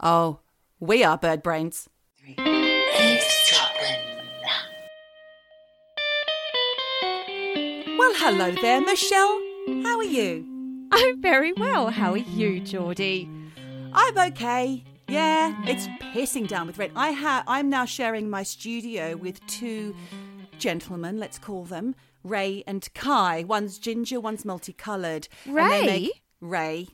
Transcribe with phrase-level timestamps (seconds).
[0.00, 0.40] Oh,
[0.80, 1.88] we are bird brains.
[7.98, 9.40] Well, hello there, Michelle.
[9.82, 10.46] How are you?
[10.92, 11.90] I'm very well.
[11.90, 13.28] How are you, Geordie?
[13.92, 14.84] I'm okay.
[15.08, 16.92] Yeah, it's pissing down with rain.
[16.94, 19.94] I ha- I'm now sharing my studio with two
[20.58, 21.94] gentlemen, let's call them
[22.24, 23.44] Ray and Kai.
[23.44, 25.28] One's ginger, one's multicolored.
[25.46, 25.86] Ray?
[25.86, 26.88] make- Ray.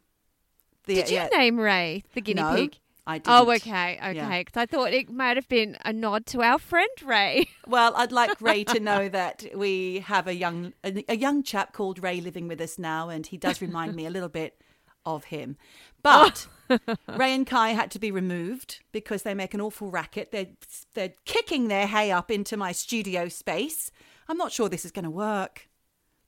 [0.86, 2.76] The- Did you yeah, name Ray, the guinea no, pig?
[3.06, 3.28] I oh, didn't.
[3.28, 4.14] Oh, okay, okay.
[4.14, 4.38] Yeah.
[4.38, 7.48] Because I thought it might have been a nod to our friend Ray.
[7.66, 11.72] Well, I'd like Ray to know that we have a young a, a young chap
[11.72, 14.60] called Ray living with us now, and he does remind me a little bit
[15.06, 15.56] of him.
[16.02, 16.46] But
[17.08, 20.30] Ray and Kai had to be removed because they make an awful racket.
[20.30, 20.48] They're
[20.92, 23.90] they're kicking their hay up into my studio space.
[24.28, 25.68] I'm not sure this is going to work.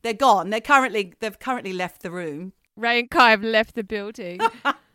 [0.02, 0.50] They're gone.
[0.50, 2.54] They're currently they've currently left the room.
[2.76, 4.40] Ray and Kai have left the building.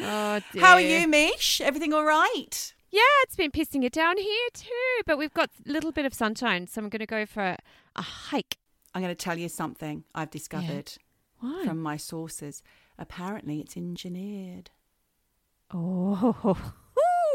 [0.00, 0.62] oh dear.
[0.62, 1.60] How are you, Mish?
[1.60, 2.74] Everything all right?
[2.90, 6.14] Yeah, it's been pissing it down here too, but we've got a little bit of
[6.14, 7.56] sunshine, so I'm going to go for
[7.96, 8.56] a hike.
[8.94, 10.92] I'm going to tell you something I've discovered
[11.40, 11.64] Why?
[11.66, 12.62] from my sources.
[12.98, 14.70] Apparently, it's engineered.
[15.72, 16.72] Oh,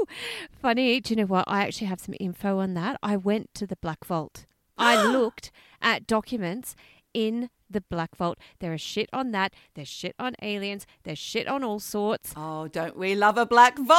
[0.61, 0.99] funny.
[0.99, 1.45] Do you know what?
[1.47, 2.97] I actually have some info on that.
[3.03, 4.45] I went to the Black Vault.
[4.77, 6.75] I looked at documents
[7.13, 8.37] in the Black Vault.
[8.59, 9.53] There is shit on that.
[9.73, 10.85] There's shit on aliens.
[11.03, 12.33] There's shit on all sorts.
[12.35, 13.89] Oh, don't we love a black vault?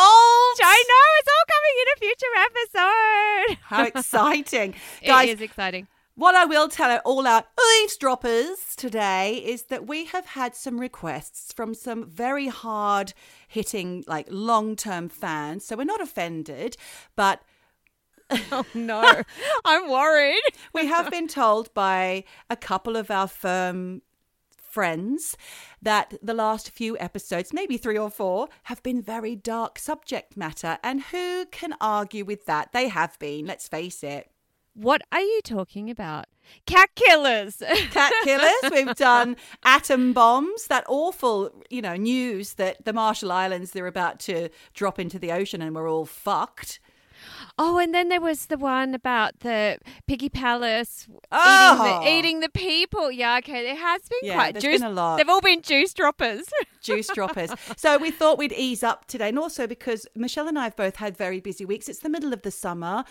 [0.62, 2.34] I know it's all coming in a future
[3.48, 3.58] episode.
[3.64, 4.74] How exciting.
[5.02, 5.88] It Guys, is exciting.
[6.14, 7.44] what I will tell all our
[7.82, 13.12] eavesdroppers today is that we have had some requests from some very hard
[13.48, 15.64] hitting, like long term fans.
[15.64, 16.76] So we're not offended,
[17.16, 17.42] but
[18.52, 19.22] Oh no,
[19.64, 20.42] I'm worried.
[20.72, 24.02] we have been told by a couple of our firm
[24.58, 25.36] friends
[25.80, 30.78] that the last few episodes, maybe three or four, have been very dark subject matter.
[30.82, 32.72] And who can argue with that?
[32.72, 34.30] They have been, let's face it.
[34.74, 36.26] What are you talking about?
[36.66, 37.62] Cat killers.
[37.90, 43.70] Cat killers, we've done atom bombs, that awful, you know, news that the Marshall Islands,
[43.70, 46.80] they're about to drop into the ocean and we're all fucked.
[47.58, 51.74] Oh, and then there was the one about the piggy palace Oh.
[51.74, 52.18] eating, the, oh!
[52.18, 53.10] eating the people.
[53.12, 54.80] Yeah, okay, there has been Yeah, quite juice.
[54.80, 55.16] been a lot.
[55.18, 56.46] They've all been juice droppers.
[56.82, 57.50] juice droppers.
[57.76, 60.96] So we thought we'd ease up today, and also because Michelle and I have both
[60.96, 61.88] had very busy weeks.
[61.88, 63.04] It's the middle of the summer.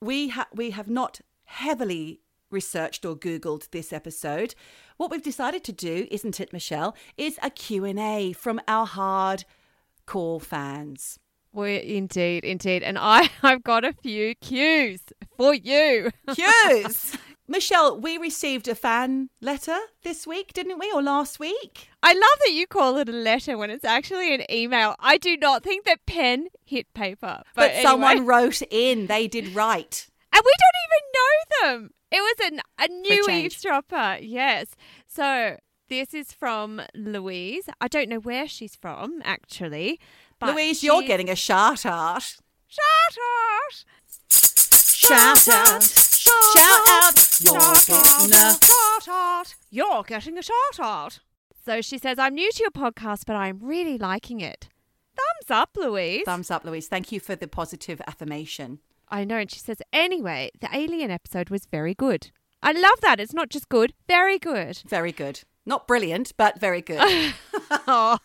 [0.00, 2.20] We ha- we have not heavily
[2.50, 4.54] researched or googled this episode.
[4.96, 11.18] What we've decided to do, isn't it, Michelle, is a Q&A from our hardcore fans.
[11.52, 12.82] Well, indeed, indeed.
[12.82, 15.00] And I, I've got a few cues
[15.36, 16.10] for you.
[16.34, 17.16] Cues.
[17.50, 21.88] Michelle, we received a fan letter this week, didn't we, or last week?
[22.02, 24.94] I love that you call it a letter when it's actually an email.
[25.00, 27.42] I do not think that pen hit paper.
[27.44, 27.82] But, But, anyway.
[27.82, 29.06] someone wrote in.
[29.06, 30.08] They did write.
[30.30, 31.90] And we don't even know them.
[32.10, 33.44] It was an, a new change.
[33.46, 34.18] eavesdropper.
[34.20, 34.74] Yes.
[35.06, 35.56] So
[35.88, 37.64] this is from Louise.
[37.80, 39.98] I don't know where she's from, actually.
[40.38, 42.22] But Louise, you're getting a shout out.
[42.68, 43.84] Shout out!
[44.30, 45.82] Shout out.
[45.82, 47.40] Shout out.
[47.40, 49.54] You're getting a shout out.
[49.70, 51.20] You're getting a shout out.
[51.64, 54.68] So she says, I'm new to your podcast, but I'm really liking it.
[55.16, 56.22] Thumbs up, Louise.
[56.24, 56.88] thumbs up, Louise.
[56.88, 58.78] Thank you for the positive affirmation.
[59.08, 59.36] I know.
[59.38, 62.30] And she says, anyway, the alien episode was very good.
[62.62, 63.20] I love that.
[63.20, 64.78] It's not just good, very good.
[64.86, 65.40] Very good.
[65.68, 66.98] Not brilliant, but very good.
[67.68, 68.18] That's all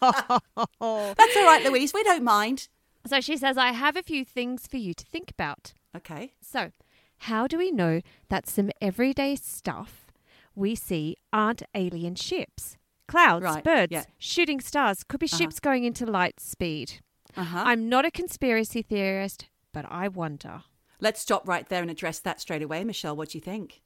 [0.81, 1.93] right, Louise.
[1.93, 2.69] We don't mind.
[3.05, 5.73] So she says, I have a few things for you to think about.
[5.95, 6.31] Okay.
[6.41, 6.71] So,
[7.17, 7.99] how do we know
[8.29, 10.07] that some everyday stuff
[10.55, 12.77] we see aren't alien ships?
[13.09, 14.05] Clouds, Right, birds, yeah.
[14.17, 17.01] shooting stars, could be ships going into light speed.
[17.35, 17.63] Uh huh.
[17.65, 20.63] I'm not a conspiracy theorist, but I wonder.
[21.01, 23.17] Let's stop right there and address that straight away, Michelle.
[23.17, 23.81] What do you think?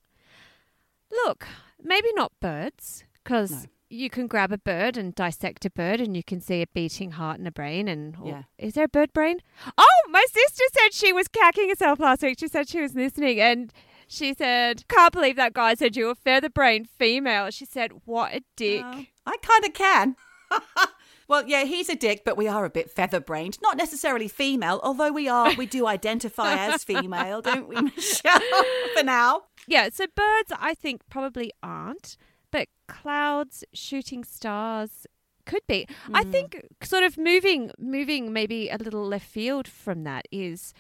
[1.12, 1.48] Look,
[1.82, 3.70] maybe not birds, because No.
[3.90, 7.12] you can grab a bird and dissect a bird and you can see a beating
[7.12, 7.88] heart and a brain.
[7.90, 8.44] And or- Yeah.
[8.58, 9.40] is there a bird brain?
[9.78, 12.40] Oh, my sister said she was cacking herself last week.
[12.40, 13.74] She said she was listening and
[14.08, 17.52] she said, Can't believe that guy said you were feather brained female.
[17.52, 18.82] She said, What a dick.
[18.86, 20.16] Oh, I kind of can.
[21.28, 23.58] well, yeah, he's a dick, but we are a bit feather brained.
[23.62, 25.54] Not necessarily female, although we are.
[25.56, 28.40] We do identify as female, don't we, Michelle?
[28.96, 29.42] For now.
[29.68, 32.16] Yeah, so birds, I think, probably aren't,
[32.52, 35.06] but clouds, shooting stars
[35.46, 35.88] could be.
[36.14, 36.32] I hmm.
[36.32, 40.74] think sort of moving, moving maybe a little left field from that is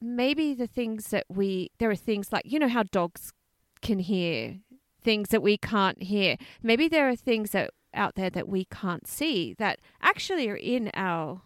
[0.00, 3.32] maybe the things that we, there are things like, you know, how dogs
[3.80, 4.58] can hear
[5.02, 6.36] things that we can't hear.
[6.62, 10.90] Maybe there are things that out there that we can't see that actually are in
[10.94, 11.42] our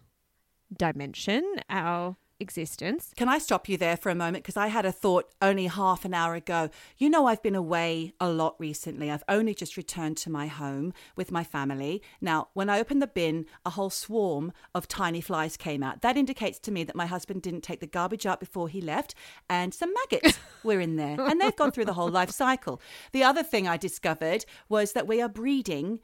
[0.75, 3.11] dimension, our existence.
[3.17, 4.43] Can I stop you there for a moment?
[4.43, 6.69] Because I had a thought only half an hour ago.
[6.99, 9.09] You know, I've been away a lot recently.
[9.09, 12.03] I've only just returned to my home with my family.
[12.21, 16.01] Now, when I opened the bin, a whole swarm of tiny flies came out.
[16.01, 19.15] That indicates to me that my husband didn't take the garbage out before he left,
[19.49, 21.19] and some maggots were in there.
[21.19, 22.79] And they've gone through the whole life cycle.
[23.13, 25.99] The other thing I discovered was that we are breeding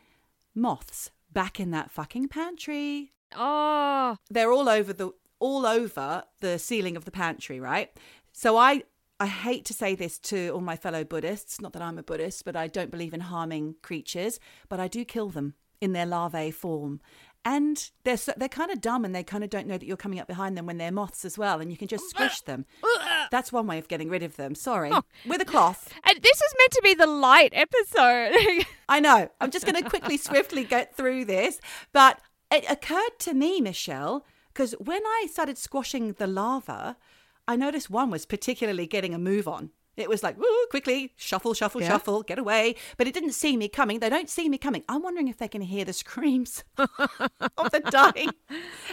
[0.55, 6.95] moths back in that fucking pantry Oh, they're all over the all over the ceiling
[6.95, 7.91] of the pantry, right?
[8.31, 8.83] So I
[9.19, 12.45] I hate to say this to all my fellow Buddhists, not that I'm a Buddhist,
[12.45, 14.39] but I don't believe in harming creatures,
[14.69, 17.01] but I do kill them in their larvae form.
[17.43, 19.97] And they're so, they're kind of dumb and they kind of don't know that you're
[19.97, 22.65] coming up behind them when they're moths as well and you can just squish them.
[23.31, 24.55] That's one way of getting rid of them.
[24.55, 24.91] Sorry.
[25.25, 25.93] With a cloth.
[26.03, 28.65] and this is meant to be the light episode.
[28.89, 29.29] I know.
[29.39, 31.59] I'm just going to quickly, swiftly get through this.
[31.93, 32.19] But
[32.51, 36.97] it occurred to me, Michelle, because when I started squashing the larva,
[37.47, 39.71] I noticed one was particularly getting a move on.
[39.97, 41.89] It was like, woo, quickly, shuffle, shuffle, Yeah.
[41.89, 42.75] shuffle, get away.
[42.97, 43.99] But it didn't see me coming.
[43.99, 44.83] They don't see me coming.
[44.87, 48.29] I'm wondering if they can hear the screams of the dying.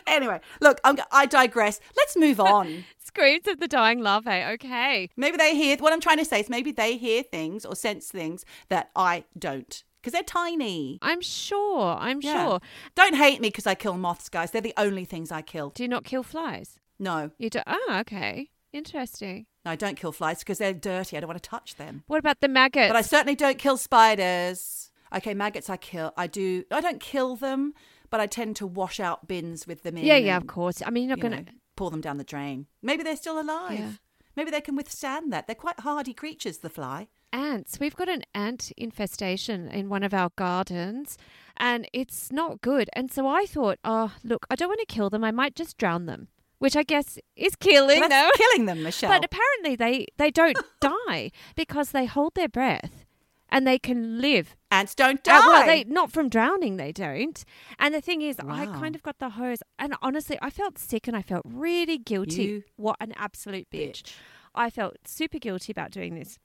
[0.06, 1.79] Anyway, look, I'm, I digress.
[1.97, 2.85] Let's move on.
[3.05, 4.43] Screams of the dying larvae.
[4.55, 5.08] Okay.
[5.17, 8.08] Maybe they hear, what I'm trying to say is maybe they hear things or sense
[8.08, 10.99] things that I don't because they're tiny.
[11.03, 11.97] I'm sure.
[11.99, 12.44] I'm Yeah.
[12.47, 12.61] sure.
[12.94, 14.53] Don't hate me because I kill moths, guys.
[14.53, 15.70] They're the only things I kill.
[15.70, 16.79] Do you not kill flies?
[16.99, 17.61] No, You do.
[17.67, 18.50] Oh, okay.
[18.73, 19.47] Interesting.
[19.64, 21.17] no, I don't kill flies because they're dirty.
[21.17, 22.05] I don't want to touch them.
[22.06, 22.88] What about the maggots?
[22.88, 24.91] But I certainly don't kill spiders.
[25.14, 26.12] Okay, maggots I kill.
[26.17, 26.64] I do.
[26.70, 27.75] I don't kill them,
[28.11, 30.05] but I tend to wash out bins with them in.
[30.05, 30.82] yeah, yeah, of and, course.
[30.87, 31.56] I mean, you're you not going know, to.
[31.76, 32.67] pour them down the drain.
[32.82, 33.79] Maybe they're still alive.
[33.79, 33.91] Yeah.
[34.37, 35.47] Maybe they can withstand that.
[35.47, 37.08] They're quite hardy creatures, the fly.
[37.36, 37.78] Ants.
[37.78, 41.18] We've got an ant infestation in one of our gardens,
[41.56, 42.88] and it's not good.
[42.94, 45.22] And so I thought, oh, look, I don't want to kill them.
[45.22, 46.28] I might just drown them,
[46.58, 48.30] which I guess is killing But them.
[48.36, 49.10] killing them, Michelle.
[49.10, 53.04] But apparently they, they don't die because they hold their breath
[53.50, 54.56] and they can live.
[54.70, 55.46] Ants don't Uh, die.
[55.46, 57.44] well, they not from drowning, they don't.
[57.78, 61.06] And the thing is, I kind of got the hose, and honestly, I felt sick
[61.06, 62.42] and I felt really guilty.
[62.44, 64.02] You what an absolute bitch.
[64.02, 64.14] bitch.
[64.54, 66.38] I felt super guilty about doing this.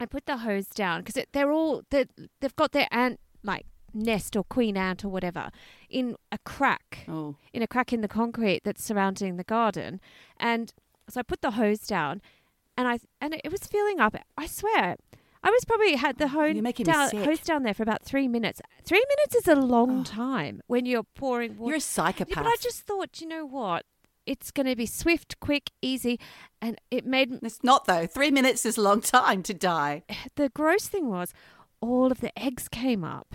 [0.00, 2.06] I put the hose down because they're all they're,
[2.40, 5.48] they've got their ant like nest or queen ant or whatever
[5.88, 10.00] in a crack Oh, in a crack in the concrete that's surrounding the garden.
[10.38, 10.72] And
[11.08, 12.20] so I put the hose down
[12.76, 14.14] and I and it was filling up.
[14.36, 14.96] I swear.
[15.42, 18.02] I was probably had the hose You're making me down, hose down there for about
[18.02, 18.60] three minutes.
[18.84, 20.04] Three minutes is a long Oh.
[20.04, 21.70] time when you're pouring water.
[21.70, 22.36] you're a psychopath.
[22.36, 23.84] Yeah, but I just thought, you know what?
[24.26, 26.18] It's going to be swift, quick, easy,
[26.60, 28.06] and it made It's not though.
[28.06, 30.02] Three minutes is a long time to die.
[30.08, 31.32] Eh, the gross thing was
[31.80, 33.34] all of the eggs came up.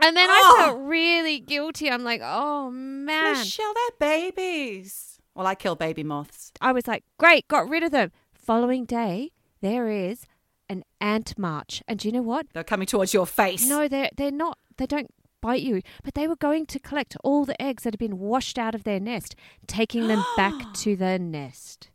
[0.00, 0.56] And then Oh.
[0.58, 1.90] I felt really guilty.
[1.90, 3.32] I'm like, oh man.
[3.34, 5.18] Michelle, they're babies.
[5.34, 6.52] Well, I kill baby moths.
[6.60, 8.12] I was like, great, got rid of them.
[8.32, 10.24] Following day, there is
[10.68, 11.82] an ant march.
[11.88, 12.46] And do you know what?
[12.52, 13.68] They're coming towards your face.
[13.68, 15.10] No, they're they're not they don't
[15.40, 18.58] bite you, but they were going to collect all the eggs that had been washed
[18.58, 19.34] out of their nest,
[19.66, 21.90] taking them back to the nest.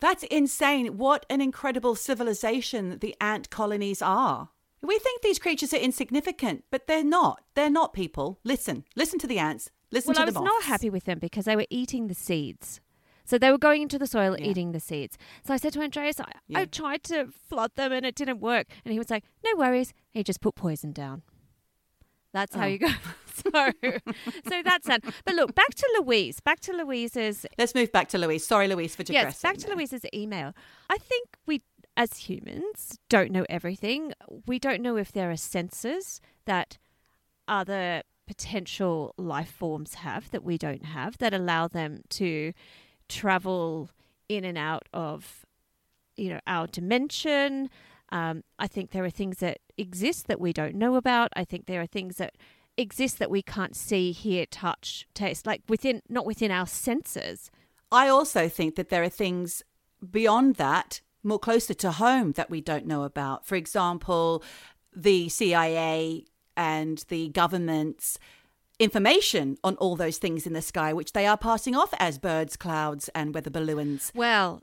[0.00, 0.98] That's insane.
[0.98, 4.48] What an incredible civilization the ant colonies are.
[4.80, 7.42] We think these creatures are insignificant, but they're not.
[7.54, 8.40] They're not people.
[8.42, 8.84] Listen.
[8.96, 9.70] Listen to the ants.
[9.92, 10.20] Listen to the.
[10.20, 10.44] well, I was moths.
[10.44, 12.80] not happy with them because they were eating the seeds.
[13.24, 14.46] So they were going into the soil Yeah.
[14.46, 15.16] eating the seeds.
[15.46, 18.66] So I said to Andreas, I, I tried to flood them and it didn't work.
[18.84, 19.92] And he was like, no worries.
[20.10, 21.22] He just put poison down.
[22.32, 22.66] That's how Oh.
[22.66, 22.88] you go.
[23.34, 23.72] so,
[24.48, 25.02] so that's that.
[25.24, 26.40] But look, back to Louise.
[26.40, 28.46] Back to Louise's Let's move back to Louise.
[28.46, 29.28] Sorry, Louise, for digressing.
[29.28, 29.76] Yes, back to there.
[29.76, 30.54] Louise's email.
[30.90, 31.62] I think we,
[31.96, 34.12] as humans, don't know everything.
[34.46, 36.78] We don't know if there are senses that
[37.48, 42.52] other potential life forms have that we don't have that allow them to
[43.08, 43.90] travel
[44.28, 45.44] in and out of,
[46.16, 47.68] you know, our dimension.
[48.12, 51.30] Um, I think there are things that exist that we don't know about.
[51.34, 52.36] I think there are things that
[52.76, 57.50] exist that we can't see, hear, touch, taste, like within, not within our senses.
[57.90, 59.62] I also think that there are things
[60.10, 63.46] beyond that, more closer to home, that we don't know about.
[63.46, 64.42] For example,
[64.94, 66.26] the CIA
[66.56, 68.18] and the government's
[68.78, 72.56] information on all those things in the sky, which they are passing off as birds,
[72.56, 74.12] clouds, and weather balloons.
[74.14, 74.62] Well,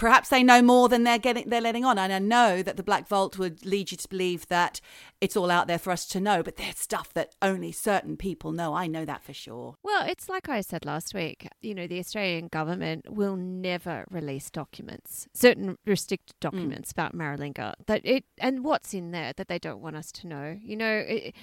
[0.00, 1.98] Perhaps they know more than they're getting they're letting on.
[1.98, 4.80] And I know that the Black Vault would lead you to believe that
[5.20, 8.50] it's all out there for us to know, but there's stuff that only certain people
[8.50, 8.72] know.
[8.72, 9.76] I know that for sure.
[9.82, 11.46] Well, it's like I said last week.
[11.60, 16.40] You know, the Australian government will never release documents, certain restricted mm.
[16.40, 17.74] documents about Maralinga.
[17.86, 20.58] That it and what's in there that they don't want us to know.
[20.62, 21.34] You know, it,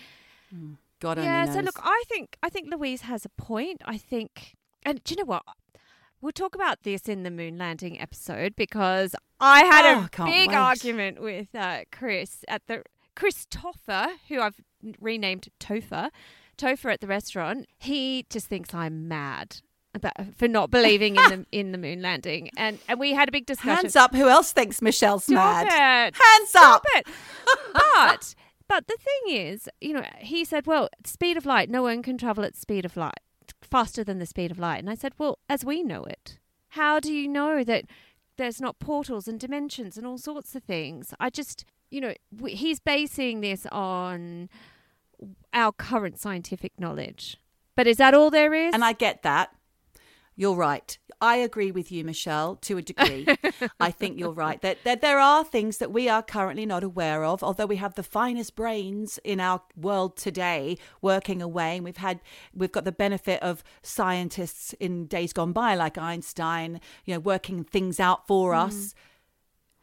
[0.52, 0.78] mm.
[1.00, 1.46] God only yeah.
[1.54, 3.84] So look, I think I think Louise has a point.
[3.86, 5.44] I think And do you know what?
[6.22, 10.50] We'll talk about this in the moon landing episode because I had Oh, a big
[10.50, 10.56] wait.
[10.58, 12.82] argument with uh, Chris at the
[13.16, 14.56] Christopher, who I've
[15.00, 16.10] renamed Topher,
[16.58, 17.68] Topher at the restaurant.
[17.78, 19.58] He just thinks I'm mad
[19.94, 23.32] about for not believing in the in the moon landing, and and we had a
[23.32, 23.76] big discussion.
[23.76, 24.16] Hands up.
[24.16, 25.68] Who else thinks Michelle's Stop mad?
[25.68, 26.16] it.
[26.16, 26.84] Hands Stop up.
[26.96, 27.08] it.
[27.74, 28.36] But
[28.68, 32.18] but the thing is, you know, he said, well, speed of light, no one can
[32.18, 33.20] travel at speed of light,
[33.62, 34.80] faster than the speed of light.
[34.80, 37.86] And I said, well, as we know it, how do you know that
[38.38, 41.14] there's not portals and dimensions and all sorts of things?
[41.20, 42.14] I just, you know,
[42.46, 44.50] he's basing this on
[45.54, 47.38] our current scientific knowledge.
[47.76, 48.74] But is that all there is?
[48.74, 49.54] And I get that.
[50.40, 50.96] You're right.
[51.20, 53.26] I agree with you, Michelle, to a degree.
[53.80, 54.62] I think you're right.
[54.62, 57.96] That, that there are things that we are currently not aware of, although we have
[57.96, 61.78] the finest brains in our world today working away.
[61.78, 62.22] And we've had
[62.54, 67.64] we've got the benefit of scientists in days gone by, like Einstein, you know, working
[67.64, 68.68] things out for mm.
[68.68, 68.94] us.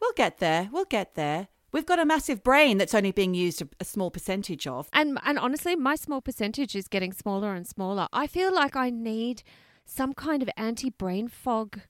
[0.01, 0.69] We'll get there.
[0.73, 1.49] We'll get there.
[1.73, 4.89] We've got a massive brain that's only being used a, a small percentage of.
[4.93, 8.07] And and honestly, my small percentage is getting smaller and smaller.
[8.13, 9.43] I feel like I need
[9.85, 11.81] some kind of anti-brain fog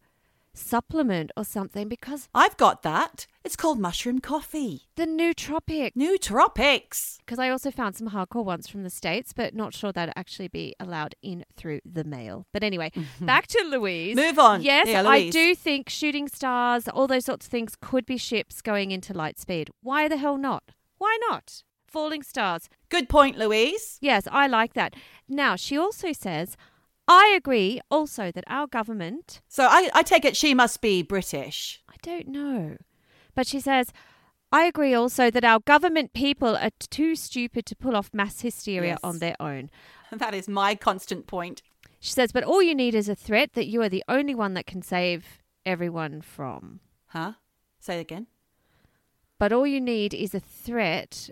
[0.56, 3.26] supplement or something because I've got that.
[3.42, 4.82] It's called mushroom coffee.
[4.96, 5.92] the nootropic.
[5.96, 7.18] New tropics.
[7.18, 10.48] Because I also found some hardcore ones from the states, but not sure that'd actually
[10.48, 12.46] be allowed in through the mail.
[12.52, 13.26] But anyway, mm-hmm.
[13.26, 14.16] back to Louise.
[14.16, 14.62] Move on.
[14.62, 15.32] Yes, Yeah, I Louise.
[15.32, 19.38] do think shooting stars, all those sorts of things, could be ships going into light
[19.38, 19.70] speed.
[19.82, 20.62] Why the hell not?
[20.98, 21.64] Why not?
[21.86, 22.68] Falling stars.
[22.88, 23.98] Good point, Louise.
[24.00, 24.94] Yes, I like that.
[25.28, 26.56] Now, she also says,
[27.06, 31.82] I agree also that our government, So I, I take it she must be British.
[31.88, 32.76] I don't know,
[33.34, 33.92] but she says,
[34.50, 38.90] I agree also that our government people are too stupid to pull off mass hysteria
[38.92, 39.00] Yes.
[39.02, 39.70] on their own.
[40.12, 41.60] That is my constant point.
[41.98, 44.54] She says, but all you need is a threat that you are the only one
[44.54, 46.78] that can save everyone from.
[47.06, 47.32] Huh?
[47.80, 48.28] Say it again.
[49.40, 51.30] But all you need is a threat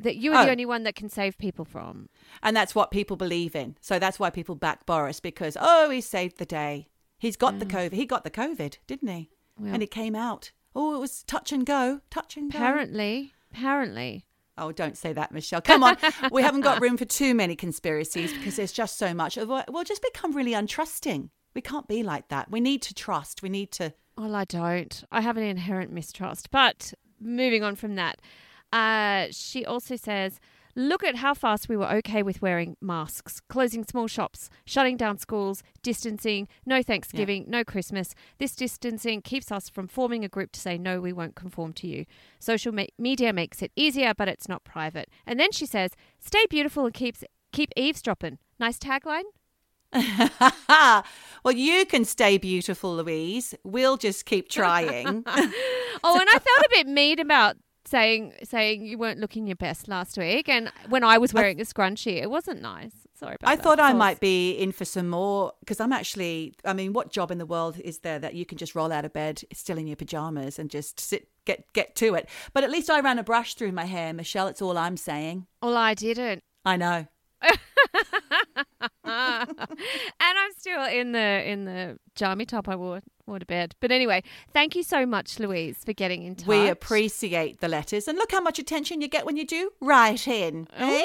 [0.00, 0.44] that you are Oh.
[0.46, 2.08] the only one that can save people from.
[2.42, 3.76] And that's what people believe in.
[3.80, 6.88] So that's why people back Boris because, oh, he saved the day.
[7.18, 7.72] He's got the mm.
[7.72, 7.92] COVID.
[7.92, 9.30] He got the COVID, didn't he?
[9.58, 10.52] Well, And it came out.
[10.74, 12.00] Oh, it was touch and go.
[12.10, 12.58] Touch and go.
[12.58, 14.26] apparently, apparently.
[14.58, 15.60] Oh, don't say that, Michelle.
[15.60, 15.96] Come on.
[16.30, 19.36] we haven't got room for too many conspiracies because there's just so much.
[19.36, 21.30] We'll just become really untrusting.
[21.54, 22.50] We can't be like that.
[22.50, 23.42] We need to trust.
[23.42, 23.94] We need to.
[24.16, 25.02] Well, I don't.
[25.10, 26.50] I have an inherent mistrust.
[26.50, 28.20] But moving on from that,
[28.74, 30.40] uh, she also says,
[30.76, 35.18] Look at how fast we were okay with wearing masks, closing small shops, shutting down
[35.18, 38.12] schools, distancing, no Thanksgiving, no Christmas.
[38.38, 41.86] This distancing keeps us from forming a group to say, no, we won't conform to
[41.86, 42.06] you.
[42.40, 45.08] Social me- media makes it easier, but it's not private.
[45.24, 48.38] And then she says, stay beautiful and keeps, keep eavesdropping.
[48.58, 49.22] Nice tagline.
[51.44, 53.54] well, you can stay beautiful, Louise.
[53.62, 55.22] We'll just keep trying.
[55.26, 59.88] Oh, and I felt a bit mean about saying saying you weren't looking your best
[59.88, 62.92] last week, and when I was wearing a scrunchie, it wasn't nice.
[63.14, 63.60] Sorry about I that.
[63.60, 66.54] I thought I might be in for some more because I'm actually.
[66.64, 69.04] I mean, what job in the world is there that you can just roll out
[69.04, 72.28] of bed still in your pajamas and just sit get get to it?
[72.52, 74.48] But at least I ran a brush through my hair, Michelle.
[74.48, 75.46] It's all I'm saying.
[75.62, 77.06] Well, I didn't, I know.
[78.56, 78.64] and
[79.04, 83.74] I'm still in the in the jammy top I wore wore to bed.
[83.80, 86.46] But anyway, thank you so much, Louise, for getting in touch.
[86.46, 90.28] We appreciate the letters and look how much attention you get when you do write
[90.28, 90.68] in.
[90.76, 91.02] eh?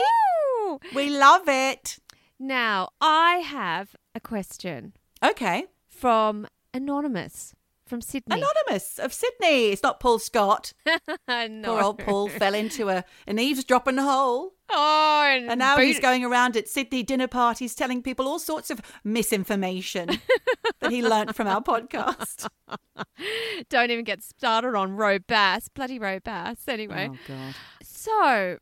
[0.93, 1.99] We love it.
[2.39, 5.65] Now I have a question Okay.
[5.89, 7.53] from anonymous
[7.85, 8.39] from Sydney.
[8.39, 9.69] Anonymous of Sydney.
[9.71, 10.73] It's not Paul Scott.
[11.27, 11.61] no.
[11.63, 14.53] Poor old Paul fell into a an eavesdropping hole.
[14.71, 18.69] Oh, and, And now he's going around at Sydney dinner parties telling people all sorts
[18.69, 20.07] of misinformation
[20.79, 22.47] that he learnt from our podcast.
[23.69, 26.67] Don't even get started on Roe Bass, bloody Roe Bass.
[26.67, 27.55] Anyway, Oh God.
[27.83, 28.57] so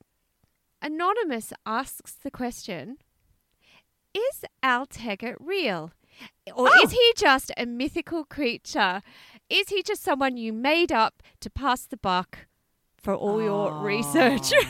[0.82, 2.98] Anonymous asks the question
[4.14, 5.92] Is Al Taggart real?
[6.56, 6.80] Or Oh.
[6.84, 9.02] is he just a mythical creature?
[9.50, 12.48] Is he just someone you made up to pass the buck
[12.98, 14.52] for all your research?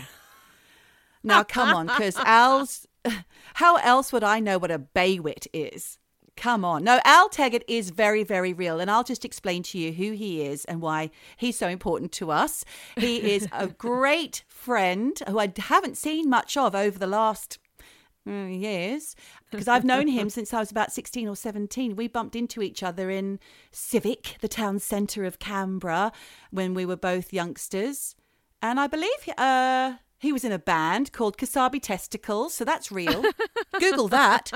[1.27, 2.87] Now come on, because Al's
[3.55, 5.97] how else would I know what a Baywit is?
[6.35, 6.83] Come on.
[6.83, 8.79] No, Al Taggart is very, very real.
[8.79, 12.29] And I'll just explain to you who he is and why he's so important to
[12.29, 12.63] us.
[12.95, 17.57] He is a great friend who I haven't seen much of over the last
[18.27, 19.15] mm, years
[19.49, 21.95] because I've known him since I was about 16 or 17.
[21.95, 23.39] We bumped into each other in
[23.71, 26.11] Civic, the town centre of Canberra,
[26.51, 28.15] when we were both youngsters.
[28.61, 33.23] And I believe uh, He was in a band called Kasabi Testicles, so that's real.
[33.79, 34.51] Google that.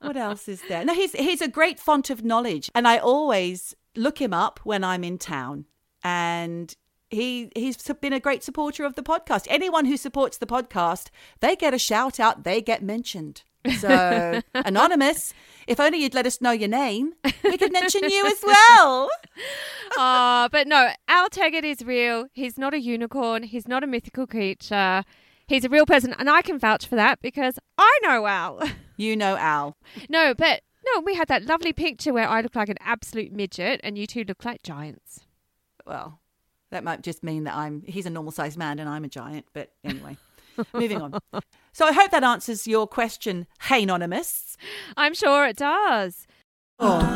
[0.00, 0.84] What else is there?
[0.84, 4.82] No, he's he's a great font of knowledge, and I always look him up when
[4.82, 5.66] I'm in town.
[6.02, 6.74] And
[7.10, 9.46] he he's been a great supporter of the podcast.
[9.48, 11.08] Anyone who supports the podcast,
[11.40, 13.42] they get a shout out, they get mentioned.
[13.78, 15.34] So, anonymous,
[15.66, 17.12] if only you'd let us know your name,
[17.44, 19.10] we could mention you as well.
[19.96, 22.26] Oh, but no, Al Taggart is real.
[22.32, 23.42] He's not a unicorn.
[23.42, 25.04] He's not a mythical creature.
[25.46, 28.62] He's a real person, and I can vouch for that because I know Al.
[28.96, 29.78] You know Al.
[30.10, 30.60] No, but
[30.94, 34.06] no, we had that lovely picture where I look like an absolute midget and you
[34.06, 35.20] two look like giants.
[35.86, 36.20] Well,
[36.70, 39.46] that might just mean that I'm he's a normal sized man and I'm a giant,
[39.54, 40.18] but anyway.
[40.74, 41.18] Moving on.
[41.72, 44.56] So I hope that answers your question, Hey Anonymous.
[44.96, 46.26] I'm sure it does.
[46.78, 47.06] Oh.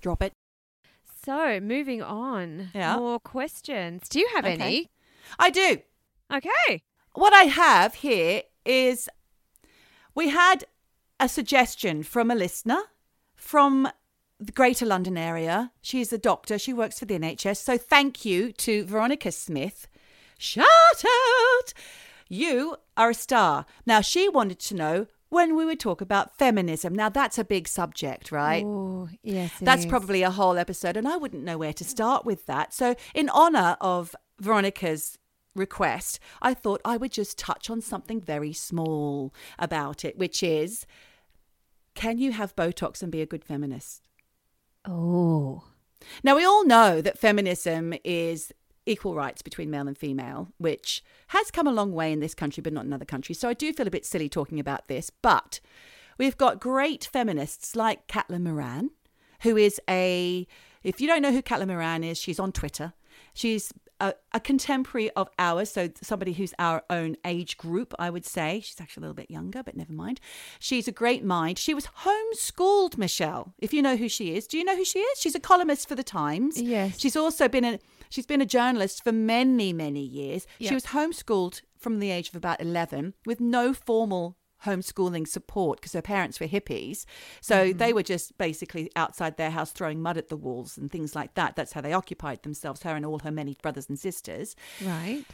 [0.00, 0.32] Drop it.
[1.24, 2.70] So, moving on.
[2.74, 2.96] Yeah.
[2.96, 4.08] More questions.
[4.08, 4.54] Do you have Okay.
[4.54, 4.90] any?
[5.38, 5.78] I do.
[6.32, 6.82] Okay.
[7.12, 9.08] What I have here is
[10.20, 10.66] we had
[11.18, 12.82] a suggestion from a listener
[13.34, 13.88] from
[14.38, 15.72] the Greater London area.
[15.80, 17.56] She's a doctor, she works for the NHS.
[17.56, 19.88] So thank you to Veronica Smith.
[20.36, 20.66] Shout
[21.06, 21.72] out!
[22.28, 23.64] You are a star.
[23.86, 26.94] Now, she wanted to know when we would talk about feminism.
[26.94, 28.62] Now, that's a big subject, right?
[28.62, 29.52] Oh, yes.
[29.58, 29.90] it That's is.
[29.90, 32.74] probably a whole episode, and I wouldn't know where to start with that.
[32.74, 35.16] So, in honor of Veronica's
[35.54, 40.86] request, I thought I would just touch on something very small about it, which is
[41.94, 44.08] can you have Botox and be a good feminist?
[44.84, 45.64] Oh.
[46.22, 48.52] Now, we all know that feminism is
[48.86, 52.62] equal rights between male and female, which has come a long way in this country,
[52.62, 53.38] but not in other countries.
[53.38, 55.10] So I do feel a bit silly talking about this.
[55.10, 55.60] But
[56.18, 58.90] we've got great feminists like Caitlin Moran,
[59.42, 60.46] who is a,
[60.82, 62.94] if you don't know who Caitlin Moran is, she's on Twitter.
[63.34, 68.24] She's a, a contemporary of ours, so somebody who's our own age group, I would
[68.24, 68.60] say.
[68.64, 70.20] She's actually a little bit younger, but never mind.
[70.58, 71.58] She's a great mind.
[71.58, 73.54] She was homeschooled, Michelle.
[73.58, 75.20] If you know who she is, do you know who she is?
[75.20, 76.60] She's a columnist for the Times.
[76.60, 76.98] Yes.
[76.98, 80.46] She's also been a she's been a journalist for many many years.
[80.60, 85.92] She was homeschooled from the age of about 11 with no formal homeschooling support because
[85.92, 87.04] her parents were hippies.
[87.40, 87.78] So mm-hmm.
[87.78, 91.34] they were just basically outside their house throwing mud at the walls and things like
[91.34, 91.56] that.
[91.56, 94.56] That's how they occupied themselves, her and all her many brothers and sisters.
[94.84, 95.24] Right.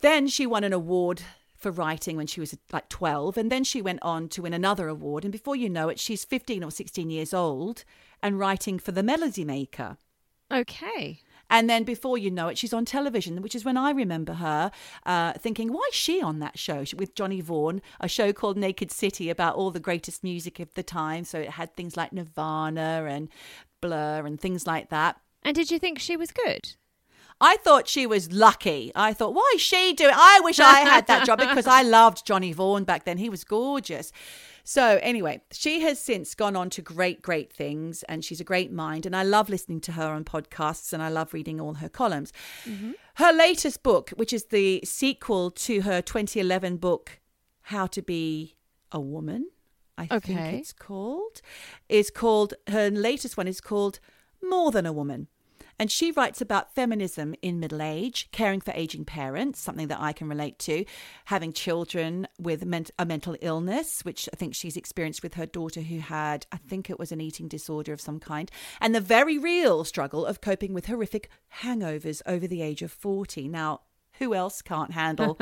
[0.00, 1.22] Then she won an award
[1.56, 3.38] for writing when she was like 12.
[3.38, 5.24] And then she went on to win another award.
[5.24, 7.84] And before you know it, she's 15 or 16 years old
[8.22, 9.96] and writing for The Melody Maker.
[10.52, 11.20] Okay.
[11.50, 14.70] And then before you know it, she's on television, which is when I remember her
[15.06, 18.90] uh, thinking, why is she on that show with Johnny Vaughan, a show called Naked
[18.90, 21.24] City about all the greatest music of the time.
[21.24, 23.28] So it had things like Nirvana and
[23.80, 25.20] Blur and things like that.
[25.42, 26.76] And did you think she was good?
[27.40, 28.92] I thought she was lucky.
[28.94, 30.14] I thought, why is she doing?
[30.14, 33.18] I wish I had that job because I loved Johnny Vaughan back then.
[33.18, 34.12] He was gorgeous.
[34.64, 38.72] So anyway, she has since gone on to great, great things, and she's a great
[38.72, 39.04] mind.
[39.04, 42.32] And I love listening to her on podcasts, and I love reading all her columns.
[42.64, 42.92] Mm-hmm.
[43.16, 47.20] Her latest book, which is the sequel to her 2011 book,
[47.62, 48.56] How to Be
[48.90, 49.50] a Woman,
[49.96, 51.40] I think it's called,
[51.88, 54.00] is called her latest one is called
[54.42, 55.28] More Than a Woman.
[55.78, 60.12] And she writes about feminism in middle age, caring for aging parents, something that I
[60.12, 60.84] can relate to,
[61.26, 65.98] having children with a mental illness, which I think she's experienced with her daughter who
[65.98, 69.84] had, I think it was an eating disorder of some kind, and the very real
[69.84, 71.28] struggle of coping with horrific
[71.62, 73.48] hangovers over the age of 40.
[73.48, 73.80] Now,
[74.18, 75.38] who else can't handle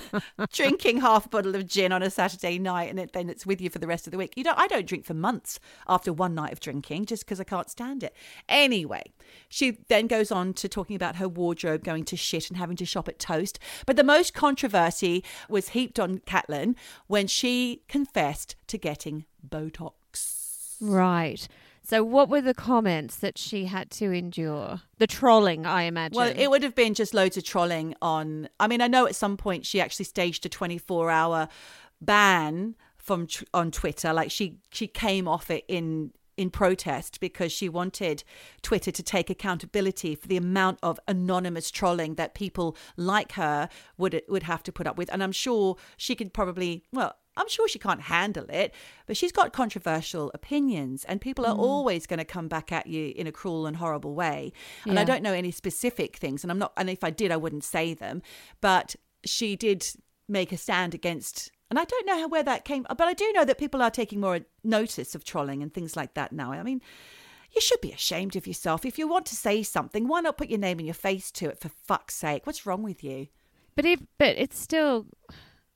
[0.52, 3.60] drinking half a bottle of gin on a Saturday night and it, then it's with
[3.60, 4.34] you for the rest of the week?
[4.36, 7.44] You know, I don't drink for months after one night of drinking just because I
[7.44, 8.14] can't stand it.
[8.48, 9.12] Anyway,
[9.48, 12.84] she then goes on to talking about her wardrobe going to shit and having to
[12.84, 13.58] shop at Toast.
[13.86, 20.76] But the most controversy was heaped on Caitlin when she confessed to getting Botox.
[20.80, 21.46] Right.
[21.86, 24.80] So, what were the comments that she had to endure?
[24.98, 26.16] The trolling, I imagine.
[26.16, 28.48] Well, it would have been just loads of trolling on.
[28.58, 31.48] I mean, I know at some point she actually staged a 24 hour
[32.00, 34.14] ban from on Twitter.
[34.14, 38.24] Like she she came off it in in protest because she wanted
[38.62, 44.22] Twitter to take accountability for the amount of anonymous trolling that people like her would
[44.28, 45.12] would have to put up with.
[45.12, 47.16] And I'm sure she could probably well.
[47.36, 48.72] I'm sure she can't handle it,
[49.06, 51.58] but she's got controversial opinions, and people are mm.
[51.58, 54.52] always going to come back at you in a cruel and horrible way.
[54.84, 56.72] And I don't know any specific things, and I'm not.
[56.76, 58.22] And if I did, I wouldn't say them.
[58.60, 58.94] But
[59.24, 59.84] she did
[60.28, 61.50] make a stand against.
[61.74, 63.90] And I don't know how, where that came, but I do know that people are
[63.90, 66.52] taking more notice of trolling and things like that now.
[66.52, 66.80] I mean,
[67.52, 68.84] you should be ashamed of yourself.
[68.84, 71.48] If you want to say something, why not put your name and your face to
[71.48, 71.58] it?
[71.58, 73.26] For fuck's sake, what's wrong with you?
[73.74, 75.06] But if but it's still.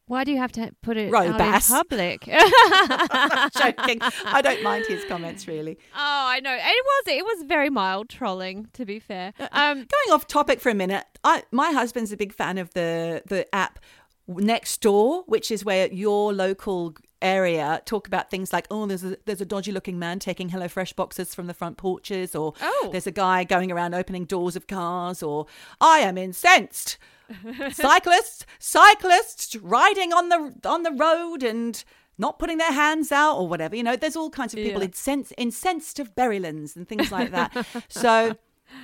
[0.06, 2.20] Why do you have to put it out in public?
[2.22, 3.98] Joking.
[4.24, 5.78] I don't mind his comments really.
[5.94, 6.54] Oh, I know.
[6.54, 9.34] It was it was very mild trolling, to be fair.
[9.50, 13.22] Um, Going off topic for a minute, I my husband's a big fan of the
[13.26, 13.80] the app
[14.28, 19.40] Nextdoor, which is where your local area talk about things like oh there's a there's
[19.40, 22.90] a dodgy looking man taking HelloFresh boxes from the front porches or Oh.
[22.92, 25.46] there's a guy going around opening doors of cars or
[25.80, 26.96] I am incensed
[27.72, 31.82] cyclists cyclists riding on the on the road and
[32.18, 34.86] not putting their hands out or whatever you know there's all kinds of people Yeah.
[34.86, 38.36] incensed incensed of Berrylands and things like that so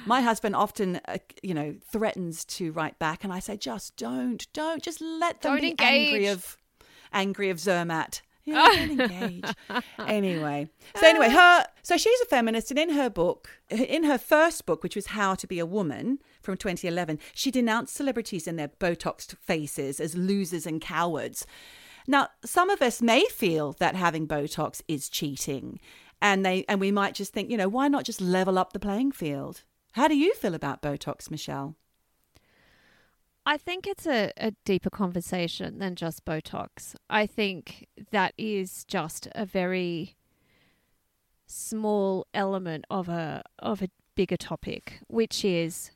[0.06, 4.46] my husband often uh, you know threatens to write back and I say just don't
[4.52, 6.08] don't just let them Don't be engage.
[6.08, 6.56] angry of
[7.12, 9.44] angry of Zermatt yeah, don't engage.
[9.98, 14.66] anyway, so anyway, her so she's a feminist, and in her book, in her first
[14.66, 18.68] book, which was How to Be a Woman from 2011, she denounced celebrities and their
[18.68, 21.46] botoxed faces as losers and cowards.
[22.06, 25.80] Now, some of us may feel that having Botox is cheating,
[26.20, 28.78] and they and we might just think, you know, why not just level up the
[28.78, 29.62] playing field?
[29.94, 31.76] How do you feel about Botox, Michelle?
[33.46, 36.96] I think it's a, a deeper conversation than just Botox.
[37.08, 40.16] I think that is just a very
[41.46, 45.92] small element of a of a bigger topic, which is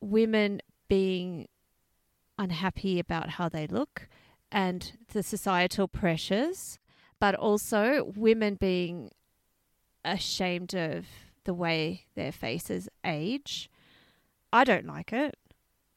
[0.00, 1.48] women being
[2.38, 4.08] unhappy about how they look
[4.52, 6.78] and the societal pressures,
[7.18, 9.10] but also women being
[10.04, 11.06] ashamed of
[11.48, 13.70] the way their faces age.
[14.52, 15.34] I don't like it.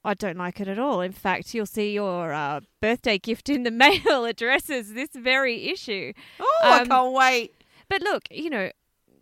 [0.02, 1.02] I don't like it at all.
[1.02, 6.14] In fact, you'll see your uh, birthday gift in the mail addresses this very issue.
[6.40, 7.54] Oh, I Um, can't wait.
[7.90, 8.72] But look, you know,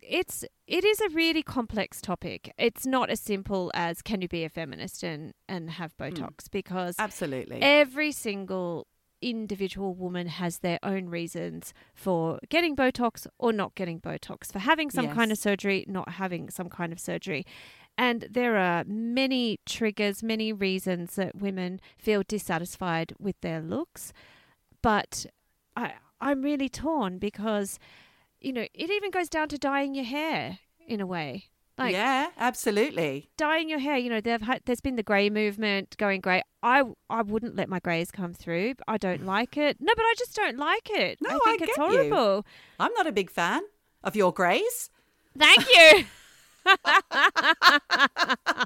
[0.00, 2.52] it's it is a really complex topic.
[2.56, 6.94] It's not as simple as can you be a feminist and and have Botox because
[6.98, 7.58] Absolutely.
[7.60, 8.86] every single
[9.22, 14.90] individual woman has their own reasons for getting Botox or not getting Botox, for having
[14.90, 17.44] some kind of surgery, not having some kind of surgery.
[17.98, 24.12] And there are many triggers, many reasons that women feel dissatisfied with their looks.
[24.82, 25.26] But
[25.76, 27.78] I, I'm really torn because,
[28.40, 31.50] you know, it even goes down to dyeing your hair in a way.
[31.78, 33.30] Like, yeah, absolutely.
[33.38, 36.42] dyeing your hair, you know, they've had, there's been the grey movement going grey.
[36.62, 38.74] I I wouldn't let my greys come through.
[38.86, 39.78] I don't like it.
[39.80, 41.18] No, but I just don't like it.
[41.22, 42.44] No, I I think it's get you.
[42.78, 43.62] I'm not a big fan
[44.04, 44.90] of your greys.
[45.38, 46.04] Thank you.
[46.66, 48.64] oh,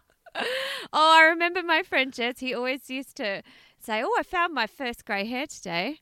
[0.93, 2.41] I remember my friend Jess.
[2.41, 3.43] He always used to
[3.79, 6.01] say, "Oh, I found my first grey hair today."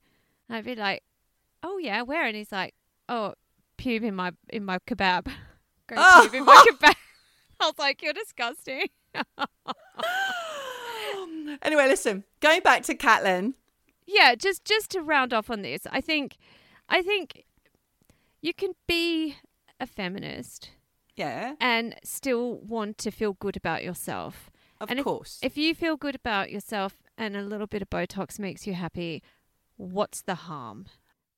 [0.48, 1.02] And I'd be like,
[1.62, 2.74] "Oh yeah, where?" And he's like,
[3.08, 3.34] "Oh,
[3.78, 5.30] pube in my in my kebab.
[5.90, 6.28] Oh.
[6.30, 6.94] pube in my kebab."
[7.60, 8.86] I was like, "You're disgusting."
[11.60, 13.54] Anyway, listen, going back to Caitlin.
[14.06, 16.36] yeah just just to round off on this i think
[16.88, 17.44] i think
[18.40, 19.36] you can be
[19.78, 20.70] a feminist
[21.16, 25.38] Yeah, and still want to feel good about yourself of And if- course.
[25.42, 29.22] if you feel good about yourself and a little bit of botox makes you happy
[29.76, 30.86] what's the harm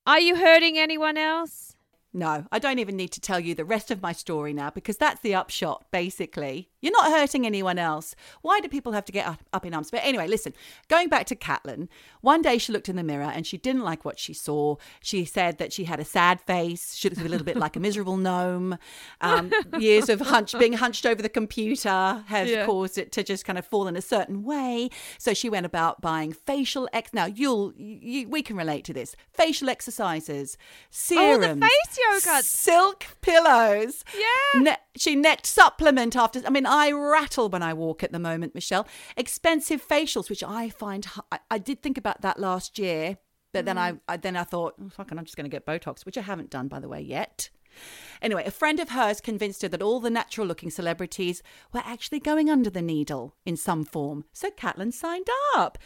[0.07, 1.77] are you hurting anyone else
[2.15, 4.97] no, I don't even need to tell you the rest of my story now because
[4.97, 6.71] that's the upshot, basically.
[6.85, 8.15] You're not hurting anyone else.
[8.43, 9.91] Why do people have to get up, up in arms?
[9.91, 10.53] But anyway, listen,
[10.89, 11.89] going back to Caitlin,
[12.21, 14.77] one day she looked in the mirror and she didn't like what she saw.
[15.01, 16.95] She said that she had a sad face.
[16.95, 18.77] She looked a little bit like a miserable gnome.
[19.23, 22.67] Um, years of hunch, being hunched over the computer has Yeah.
[22.67, 24.91] caused it to just kind of fall in a certain way.
[25.17, 27.15] So she went about buying facial ex.
[27.15, 29.17] Now you'll, you, we can relate to this.
[29.33, 32.43] Facial exercises, Oh, the serums, face yoga.
[32.43, 34.05] silk pillows.
[34.15, 34.61] Yeah.
[34.61, 36.43] Ne- she necked supplement after.
[36.47, 38.89] I mean, I rattle when I walk at the moment, Michelle.
[39.17, 43.19] Expensive facials, which I find—I did think about that last year,
[43.53, 44.01] but then I, mm.
[44.09, 46.51] I then I thought, oh, fucking, I'm just going to get Botox, which I haven't
[46.51, 47.49] done, by the way, yet.
[48.21, 52.19] Anyway, a friend of hers convinced her that all the natural looking celebrities were actually
[52.19, 54.25] going under the needle in some form.
[54.33, 55.79] So Caitlin signed up.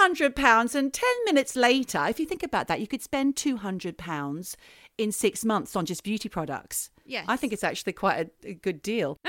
[0.00, 4.54] £200 and 10 minutes later, if you think about that, you could spend £200
[4.96, 6.88] in six months on just beauty products.
[7.04, 7.26] Yes.
[7.28, 9.18] I think it's actually quite a, a good deal.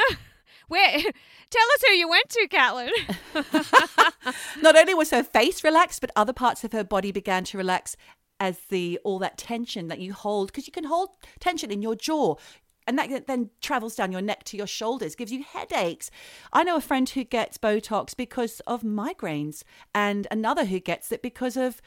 [0.67, 0.91] where
[1.49, 2.89] tell us who you went to Caitlin.
[4.61, 7.95] Not only was her face relaxed, but other parts of her body began to relax
[8.39, 11.09] as the all that tension that you hold because you can hold
[11.39, 12.35] tension in your jaw
[12.89, 16.09] and that then travels down your neck to your shoulders, gives you headaches.
[16.51, 19.61] I know a friend who gets Botox because of migraines,
[19.93, 21.83] and another who gets it because of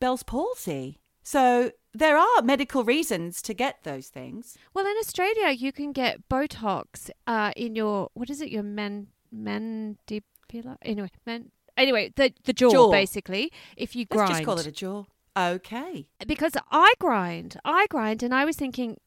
[0.00, 1.00] Bell's palsy.
[1.26, 4.56] So there are medical reasons to get those things.
[4.72, 8.48] Well, in Australia, you can get Botox uh, in your what is it?
[8.50, 10.76] Your man mandibular.
[10.82, 11.50] Anyway, man.
[11.76, 12.90] Anyway, the the jaw, Jaw.
[12.92, 13.50] basically.
[13.76, 15.06] If you grind, Let's just call it a jaw.
[15.36, 16.06] Okay.
[16.28, 19.00] because I grind, I grind, and I was thinking,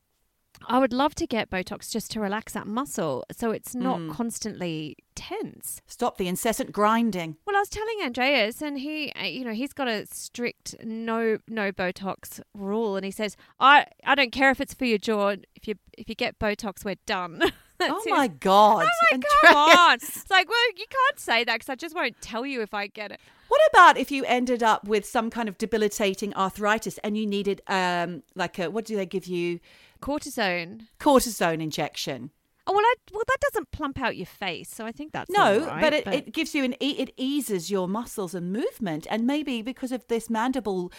[0.67, 4.12] I would love to get Botox just to relax that muscle, so it's not Mm.
[4.12, 5.82] constantly tense.
[5.88, 7.38] Stop the incessant grinding.
[7.45, 11.39] Well, I was telling Andreas, and he, uh, you know, he's got a strict no
[11.48, 15.36] no Botox rule, and he says, I I don't care if it's for your jaw.
[15.56, 17.41] If you if you get Botox, we're done.
[17.82, 18.86] Oh my God.
[19.13, 19.93] Oh my on!
[19.95, 22.88] It's like, well, you can't say that because I just won't tell you if I
[22.88, 23.22] get it.
[23.49, 27.62] What about if you ended up with some kind of debilitating arthritis and you needed,
[27.67, 29.59] um, like a, what do they give you?
[30.01, 30.88] Cortisone.
[30.99, 32.31] Cortisone injection.
[32.67, 35.65] Oh well, I, well that doesn't plump out your face, so I think that's No,
[35.65, 39.25] right, but, it, it gives you an e- it eases your muscles and movement, and
[39.25, 40.91] maybe because of this mandible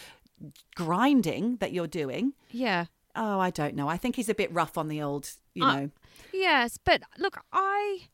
[0.75, 2.33] grinding that you're doing.
[2.49, 3.89] yeah, Oh, I don't know.
[3.89, 5.89] I think he's a bit rough on the old, you Uh, know.
[6.33, 8.07] yes, but look, I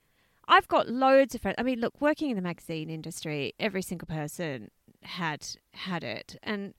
[0.48, 1.56] I've got loads of friends.
[1.58, 4.72] I mean, look, working in the magazine industry, every single person
[5.04, 6.74] had had it, and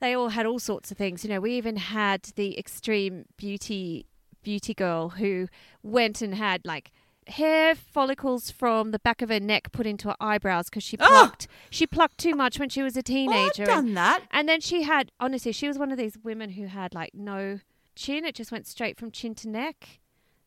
[0.00, 1.24] they all had all sorts of things.
[1.24, 4.06] You know, we even had the extreme beauty
[4.42, 5.48] beauty girl who
[5.82, 6.92] went and had like
[7.26, 11.06] hair follicles from the back of her neck put into her eyebrows because she Oh!
[11.06, 13.62] plucked she plucked too much when she was a Well, teenager.
[13.64, 14.22] I've and- done that.
[14.30, 17.60] And then she had, honestly, she was one of these women who had like no
[17.96, 18.24] chin.
[18.24, 20.00] It just went straight from chin to neck.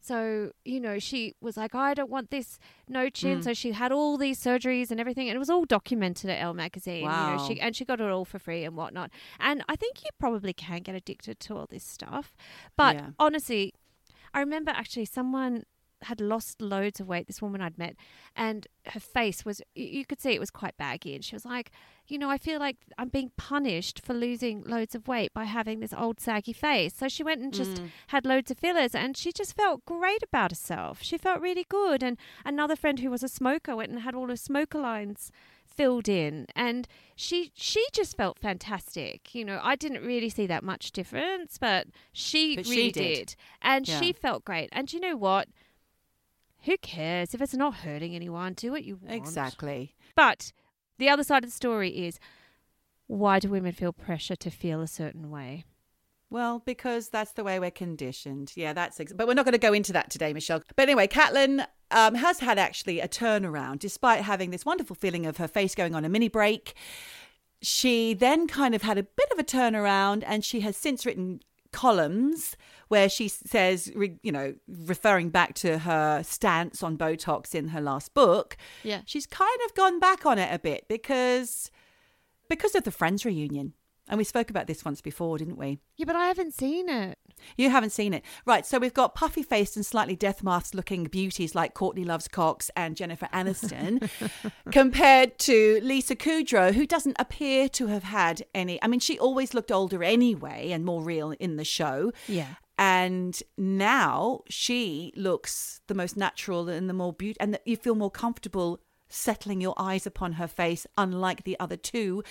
[0.04, 2.58] So, you know, she was like, I don't want this
[2.90, 3.40] no chin.
[3.40, 3.44] Mm.
[3.44, 5.30] So she had all these surgeries and everything.
[5.30, 7.02] And it was all documented at Elle magazine.
[7.04, 7.46] You know, Wow.
[7.48, 9.12] she, and she got it all for free and whatnot.
[9.40, 12.36] And I think you probably can get addicted to all this stuff.
[12.76, 13.10] But Yeah.
[13.20, 13.74] honestly,
[14.34, 15.66] I remember actually someone
[16.04, 17.96] had lost loads of weight, this woman I'd met,
[18.36, 21.14] and her face was, you could see it was quite baggy.
[21.16, 21.72] And she was like,
[22.08, 25.80] you know, I feel like I'm being punished for losing loads of weight by having
[25.80, 26.94] this old saggy face.
[26.96, 27.90] So she went and just Mm.
[28.08, 31.02] had loads of fillers and she just felt great about herself.
[31.04, 32.04] She felt really good.
[32.04, 35.32] And another friend who was a smoker went and had all her smoker lines
[35.66, 36.86] filled in and
[37.16, 39.34] she she just felt fantastic.
[39.34, 43.36] You know, I didn't really see that much difference, but she But she really did.
[43.62, 44.00] And Yeah.
[44.02, 44.68] she felt great.
[44.74, 45.48] And you know what?
[46.64, 48.54] Who cares if it's not hurting anyone?
[48.54, 49.16] Do what you want.
[49.16, 49.96] Exactly.
[50.16, 50.54] But
[50.98, 52.20] the other side of the story is
[53.08, 55.66] why do women feel pressure to feel a certain way?
[56.30, 58.54] Well, because that's the way we're conditioned.
[58.56, 59.00] Yeah, that's.
[59.00, 60.62] Ex- but we're not going to go into that today, Michelle.
[60.76, 65.38] But anyway, Caitlin um, has had actually a turnaround, despite having this wonderful feeling of
[65.38, 66.74] her face going on a mini break.
[67.62, 71.42] She then kind of had a bit of a turnaround, and she has since written
[71.74, 72.56] columns
[72.92, 77.80] where she says, re- you know, referring back to her stance on Botox in her
[77.80, 78.58] last book.
[78.84, 79.02] Yeah.
[79.06, 81.72] she's kind of gone back on it a bit because
[82.50, 83.74] because of the Friends reunion.
[84.10, 85.80] And we spoke about this once before, didn't we?
[85.96, 87.18] Yeah, but I haven't seen it.
[87.56, 88.26] You haven't seen it.
[88.46, 92.28] Right, so we've got puffy faced and slightly death masked looking beauties like Courtney Loves
[92.28, 94.10] Cox and Jennifer Aniston,
[94.70, 98.82] compared to Lisa Kudrow, who doesn't appear to have had any.
[98.84, 102.12] I mean, she always looked older anyway and more real in the show.
[102.28, 102.56] Yeah.
[102.84, 108.10] And now she looks the most natural and the more beautiful, and you feel more
[108.10, 110.88] comfortable settling your eyes upon her face.
[110.98, 112.24] Unlike the other two,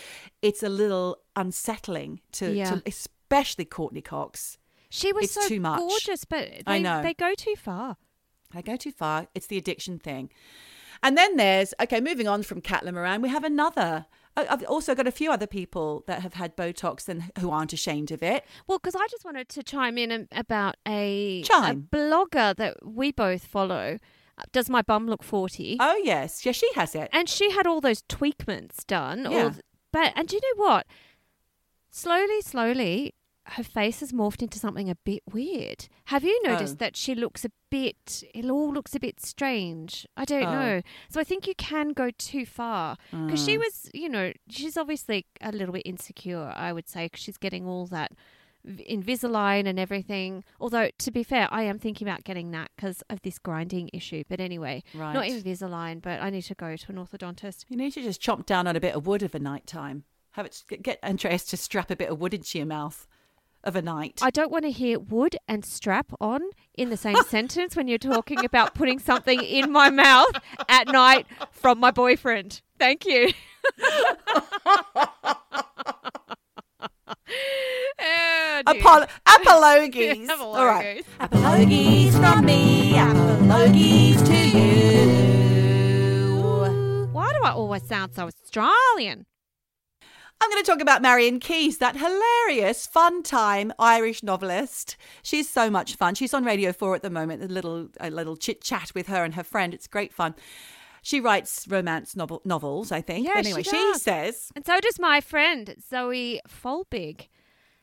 [0.43, 2.71] it's a little unsettling to, Yeah.
[2.71, 4.59] to especially Courteney Cox.
[4.89, 5.79] She was It's so too much.
[5.79, 7.01] gorgeous, but they, I know.
[7.01, 7.97] they go too far.
[8.53, 9.29] I go too far.
[9.37, 10.31] It's the addiction thing.
[11.01, 14.07] And then there's, okay, moving on from Caitlin Moran, we have another.
[14.37, 17.73] I- I've also got a few other people that have had Botox and who aren't
[17.73, 18.45] ashamed of it.
[18.67, 21.89] Well, because I just wanted to chime in about a, a Chime.
[21.93, 23.99] blogger that we both follow.
[24.39, 25.77] Uh, Does my bum look forty?
[25.81, 26.47] Oh, yes.
[26.47, 27.09] Yeah, she has it.
[27.13, 29.27] and she had all those tweakments done.
[29.27, 29.51] all Yeah.
[29.51, 29.63] th-
[29.93, 30.87] but and do you know what?
[31.91, 33.15] Slowly, slowly,
[33.47, 35.89] her face has morphed into something a bit weird.
[36.07, 36.77] Have you noticed Oh.
[36.85, 38.23] that she looks a bit?
[38.35, 40.07] It all looks a bit strange.
[40.17, 40.53] I don't Oh.
[40.53, 40.83] know.
[41.09, 43.61] So I think you can go too far because she Mm.
[43.61, 46.53] was, you know, she's obviously a little bit insecure.
[46.55, 48.13] I would say, because she's getting all that.
[48.67, 50.45] Invisalign and everything.
[50.61, 54.23] Although, to be fair, I am thinking about getting that because of this grinding issue.
[54.29, 55.13] But anyway, Right.
[55.13, 57.65] not Invisalign, but I need to go to an orthodontist.
[57.69, 60.05] You need to just chomp down on a bit of wood of a night time.
[60.33, 63.09] Have it get Andreas to strap a bit of wood into your mouth
[63.65, 64.21] of a night.
[64.23, 66.41] I don't want to hear wood and strap on
[66.75, 70.33] in the same sentence when you're talking about putting something in my mouth
[70.69, 72.63] at night from my boyfriend.
[72.79, 73.33] Thank you.
[77.99, 78.81] Uh, dear.
[78.81, 79.07] Apol-
[79.41, 80.29] apologies.
[80.31, 81.05] All right.
[81.21, 82.99] Apologies from me.
[82.99, 85.09] Apologies to you.
[87.13, 89.27] Why do I always sound so Australian?
[90.43, 94.97] I'm going to talk about Marian Keyes, that hilarious, fun time Irish novelist.
[95.23, 96.15] She's so much fun.
[96.15, 99.23] She's on Radio 4 at the moment, a little, a little chit chat with her
[99.23, 99.75] and her friend.
[99.75, 100.35] It's great fun.
[101.03, 103.27] She writes romance novel, novels, I think.
[103.27, 107.29] Yeah, But anyway, she she, says, And so does my friend Zoe Folbigg.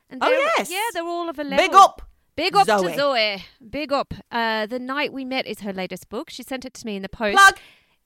[0.09, 0.71] And Oh, yes.
[0.71, 1.57] yeah, they're all of a level.
[1.57, 2.01] Big up!
[2.35, 2.91] Big up Zoe.
[2.91, 3.43] to Zoe.
[3.67, 4.13] Big up.
[4.31, 6.29] Uh, the night we met is her latest book.
[6.29, 7.35] She sent it to me in the post.
[7.37, 7.57] Plug!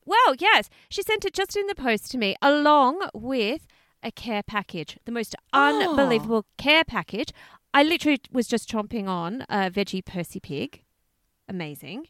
[0.06, 3.68] Well, yes, she sent it just in the post to me, along with
[4.04, 5.82] a care package, the most Oh.
[5.90, 7.32] unbelievable care package.
[7.74, 10.84] I literally was just chomping on a veggie Percy pig.
[11.48, 12.08] Amazing.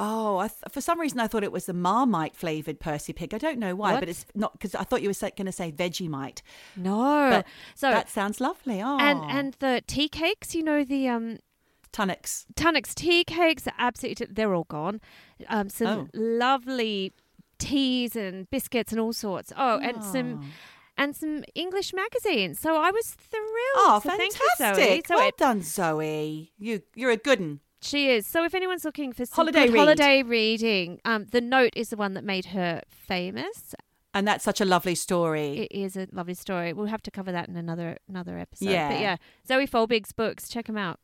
[0.00, 3.34] Oh, I th- for some reason I thought it was the Marmite flavoured Percy pig.
[3.34, 4.00] I don't know why, What?
[4.00, 6.40] but it's not because I thought you were going to say Vegemite.
[6.76, 8.80] No, But so that sounds lovely.
[8.80, 11.38] Oh, and and the tea cakes, you know the um
[11.92, 12.44] Tunnocks.
[12.54, 15.00] Tunnock's tea cakes are absolutely they're all gone.
[15.48, 16.08] Um, some Oh.
[16.14, 17.12] lovely
[17.58, 19.52] teas and biscuits and all sorts.
[19.56, 20.46] Oh, and some Oh.
[20.98, 22.58] And some English magazines.
[22.58, 23.44] So I was thrilled.
[23.76, 24.58] Oh, so fantastic!
[24.58, 25.02] Thank you, Zoe.
[25.06, 26.52] So well it, done, Zoe.
[26.58, 27.60] You you're a good one.
[27.80, 28.26] she is.
[28.26, 29.78] So if anyone's looking for some Holiday read.
[29.78, 33.74] holiday reading, um, the note is the one that made her famous.
[34.14, 35.60] And that's such a lovely story.
[35.70, 36.72] It is a lovely story.
[36.72, 38.70] We'll have to cover that in another another episode.
[38.70, 38.88] Yeah.
[38.90, 40.48] But yeah, Zoe Folbigg's books.
[40.48, 40.98] Check them out.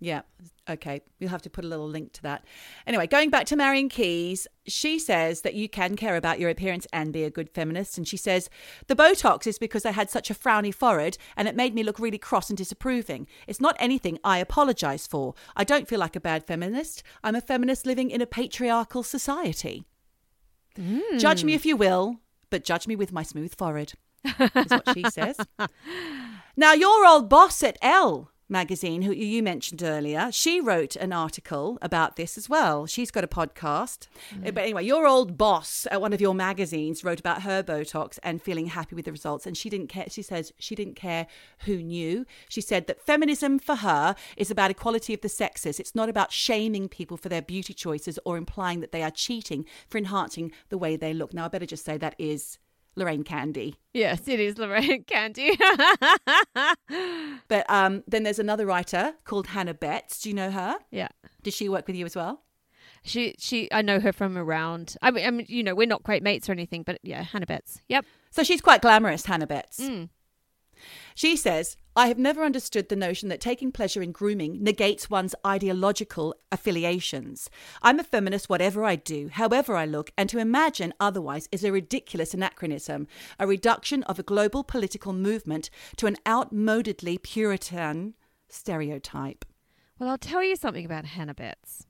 [0.00, 0.22] Yeah.
[0.68, 1.00] Okay.
[1.18, 2.44] You'll have to put a little link to that.
[2.86, 6.86] Anyway, going back to Marian Keyes, she says that you can care about your appearance
[6.92, 7.96] and be a good feminist.
[7.96, 8.50] And she says,
[8.86, 11.98] the Botox is because I had such a frowny forehead and it made me look
[11.98, 13.26] really cross and disapproving.
[13.46, 15.34] It's not anything I apologize for.
[15.56, 17.02] I don't feel like a bad feminist.
[17.22, 19.84] I'm a feminist living in a patriarchal society.
[20.76, 21.18] Hmm.
[21.18, 22.18] Judge me if you will,
[22.50, 23.92] but judge me with my smooth forehead,
[24.24, 25.38] is what she says.
[26.56, 31.76] Now, your old boss at Elle magazine, who you mentioned earlier, she wrote an article
[31.82, 32.86] about this as well.
[32.86, 34.06] She's got a podcast.
[34.32, 38.18] Uh, But anyway, your old boss at one of your magazines wrote about her Botox
[38.22, 39.44] and feeling happy with the results.
[39.44, 40.06] And she didn't care.
[40.08, 41.26] She says she didn't care
[41.66, 42.24] who knew.
[42.48, 45.80] She said that feminism for her is about equality of the sexes.
[45.80, 49.64] It's not about shaming people for their beauty choices or implying that they are cheating
[49.88, 51.34] for enhancing the way they look.
[51.34, 52.58] Now, I better just say that is
[52.96, 53.76] Lorraine Candy.
[53.92, 55.56] Yes, it is Lorraine Candy.
[57.48, 60.20] But um, then there's another writer called Hannah Betts.
[60.20, 60.76] Do you know her?
[60.90, 61.08] yeah.
[61.42, 62.40] Did she work with you as well?
[63.02, 64.96] She she I know her from around.
[65.02, 67.44] I mean, I mean, you know, we're not great mates or anything, but yeah, Hannah
[67.44, 67.82] Betts.
[67.88, 68.06] Yep.
[68.30, 69.78] So she's quite glamorous, Hannah Betts.
[69.78, 70.08] Mm.
[71.14, 75.34] She says, I have never understood the notion that taking pleasure in grooming negates one's
[75.46, 77.48] ideological affiliations.
[77.82, 81.70] I'm a feminist, whatever I do, however I look, and to imagine otherwise is a
[81.70, 83.06] ridiculous anachronism,
[83.38, 88.14] a reduction of a global political movement to an outmodedly Puritan
[88.48, 89.44] stereotype.
[89.98, 91.86] Well, I'll tell you something about Hannah Betts.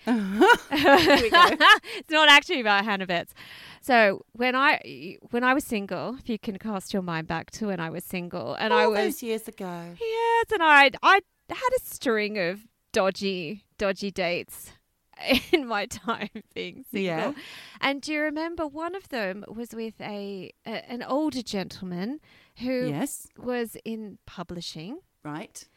[0.04, 1.44] Here we go.
[1.96, 3.32] it's not actually about Hannah Betts.
[3.80, 7.66] So when I when I was single, if you can cast your mind back to
[7.68, 9.94] when I was single, and I All was those years ago.
[10.00, 14.72] yes, and I I had a string of dodgy dodgy dates
[15.52, 17.04] in my time being single.
[17.04, 17.32] Yeah.
[17.80, 22.20] And do you remember one of them was with a, a an older gentleman
[22.58, 24.98] who Yes, was in publishing.
[25.24, 25.68] right.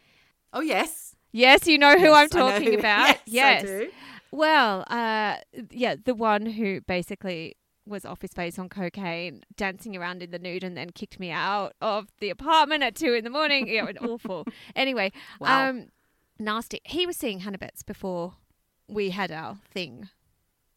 [0.52, 1.16] Oh, yes.
[1.32, 3.18] Yes, you know who Yes, I'm talking who- about.
[3.26, 3.90] Yes, do.
[4.32, 5.38] Well, uh,
[5.72, 10.38] yeah, the one who basically was off his face on cocaine, dancing around in the
[10.40, 13.68] nude, and then kicked me out of the apartment at two in the morning.
[13.68, 14.46] Yeah, it was awful.
[14.76, 15.70] Anyway, Wow.
[15.70, 15.88] um,
[16.38, 16.80] nasty.
[16.86, 18.36] He was seeing Hannah Betts before
[18.88, 20.10] we had our thing.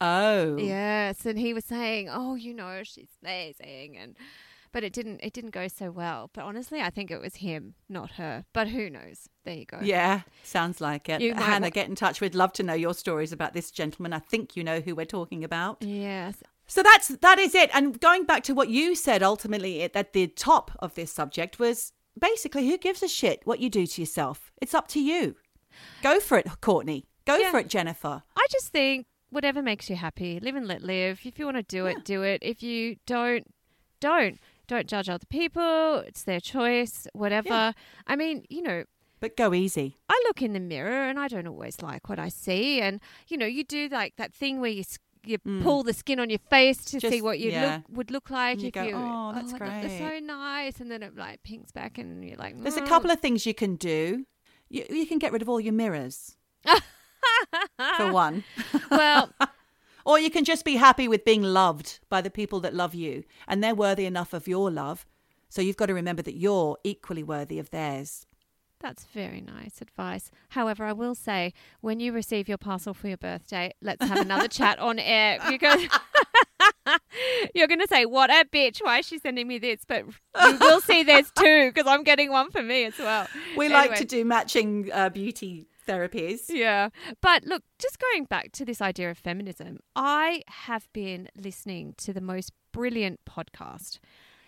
[0.01, 0.57] Oh.
[0.57, 4.17] Yes, and he was saying, "Oh, you know, she's amazing," and
[4.73, 5.21] but it didn't.
[5.23, 6.31] It didn't go so well.
[6.33, 8.45] But honestly, I think it was him, not her.
[8.53, 9.29] But who knows?
[9.44, 9.78] There you go.
[9.83, 11.20] Yeah, sounds like it.
[11.20, 12.20] You Hannah, get in touch.
[12.20, 14.12] We'd love to know your stories about this gentleman.
[14.12, 15.78] I think you know who we're talking about.
[15.83, 16.37] Yes.
[16.68, 17.70] So that's that is it.
[17.74, 21.59] And going back to what you said, ultimately at- at the top of this subject
[21.59, 24.52] was basically who gives a shit what you do to yourself?
[24.62, 25.35] It's up to you.
[26.02, 27.07] Go for it, Courteney.
[27.24, 27.50] Go Yeah.
[27.50, 28.22] for it, Jennifer.
[28.37, 31.20] I just think whatever makes you happy, live and let live.
[31.24, 32.38] If you want to do it, do it.
[32.42, 33.52] If you don't,
[34.00, 34.38] don't.
[34.68, 35.96] Don't judge other people.
[36.07, 37.49] It's their choice, whatever.
[37.49, 37.72] Yeah.
[38.07, 38.84] I mean, you know,
[39.23, 39.97] But go easy.
[40.11, 42.81] I look in the mirror and I don't always like what I see.
[42.81, 44.83] And, you know, you do like that thing where you,
[45.25, 47.23] you pull the skin on your face to see Mm.
[47.23, 47.77] What you yeah.
[47.87, 50.27] look would look like you if go, you "Oh, that's I look- They're great." so
[50.27, 53.20] nice, and then it like pinks back, and you're like, There's a "Mm." couple of
[53.20, 54.27] things you can do.
[54.68, 56.37] You, you can get rid of all your mirrors,
[57.97, 58.43] for one.
[58.91, 59.31] well,
[60.05, 63.23] Or you can just be happy with being loved by the people that love you
[63.47, 65.07] and they're worthy enough of your love.
[65.49, 68.27] So you've got to remember that you're equally worthy of theirs.
[68.83, 70.33] That's very nice advice.
[70.51, 74.49] However, I will say when you receive your parcel for your birthday, let's have another
[74.59, 75.80] chat on air because
[77.55, 78.80] you're going to say, What a bitch.
[78.83, 79.85] Why is she sending me this?
[79.87, 83.28] But you will see there's two because I'm getting one for me as well.
[83.57, 86.49] We like to do matching uh, beauty therapies.
[86.49, 86.89] Yeah.
[87.20, 92.12] But look, just going back to this idea of feminism, I have been listening to
[92.12, 94.01] the most brilliant podcast.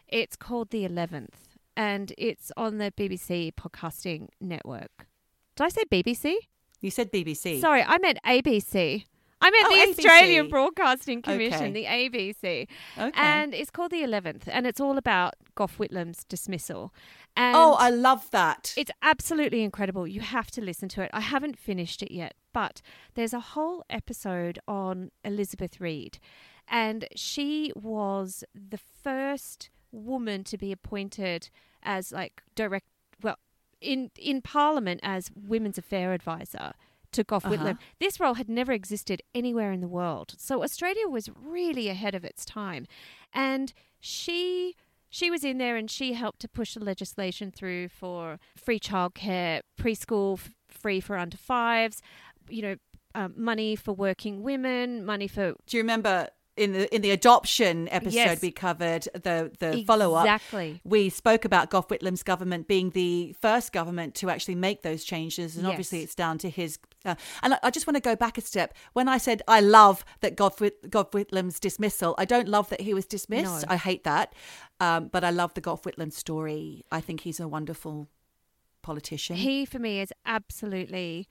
[0.09, 5.07] It's called The 11th and it's on the BBC podcasting network.
[5.57, 6.35] Did I say BBC?
[6.81, 7.61] You said BBC.
[7.61, 9.05] Sorry, I meant ABC.
[9.41, 9.99] I meant Oh, the ABC.
[9.99, 11.73] Australian Broadcasting Commission, Okay.
[11.73, 12.69] the ABC.
[12.99, 13.21] Okay.
[13.21, 16.95] And it's called The 11th and it's all about Gough Whitlam's dismissal.
[17.37, 18.73] And oh, I love that.
[18.77, 20.07] it's absolutely incredible.
[20.07, 21.11] You have to listen to it.
[21.13, 22.81] I haven't finished it yet, but
[23.15, 26.19] there's a whole episode on Elizabeth Reid,
[26.69, 31.49] and she was the first woman to be appointed
[31.83, 32.87] as like direct,
[33.23, 33.39] well,
[33.81, 36.73] in in Parliament as Women's Affair Advisor
[37.13, 37.55] to Gough Uh-huh.
[37.55, 37.79] Whitlam.
[38.01, 42.25] This role had never existed anywhere in the world, so Australia was really ahead of
[42.25, 42.87] its time,
[43.33, 44.75] and she
[45.11, 49.61] she was in there and she helped to push the legislation through for free childcare,
[49.79, 52.03] preschool f- free for under fives,
[52.49, 52.77] you know,
[53.15, 57.89] um, money for working women, money for Do you remember in the in the adoption
[57.91, 58.43] episode Yes.
[58.43, 60.25] we covered the the follow up?
[60.25, 60.81] exactly.
[60.85, 65.57] We spoke about Gough Whitlam's government being the first government to actually make those changes,
[65.57, 66.79] and obviously it's down to his.
[67.05, 68.75] Uh, and I, I just want to go back a step.
[68.93, 72.95] When I said I love that Gough, Gough Whitlam's dismissal, I don't love that he
[72.95, 73.63] was dismissed.
[73.67, 73.69] No.
[73.69, 74.35] I hate that,
[74.81, 76.85] um, but I love the Gough Whitlam story.
[76.93, 78.09] I think he's a wonderful
[78.83, 79.37] politician.
[79.37, 81.29] He for me is absolutely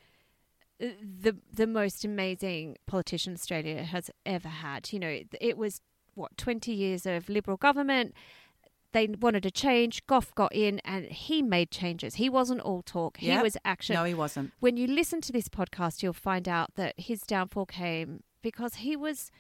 [1.02, 4.92] the the most amazing politician Australia has ever had.
[4.92, 5.82] You know, it was
[6.16, 8.14] what twenty years of Liberal government.
[8.92, 10.06] They wanted a change.
[10.06, 12.16] Gough got in, and he made changes.
[12.16, 13.18] He wasn't all talk.
[13.18, 13.42] He Yep.
[13.44, 13.96] was action.
[13.96, 14.52] no, he wasn't.
[14.60, 18.96] when you listen to this podcast, you'll find out that his downfall came because he
[18.96, 19.32] was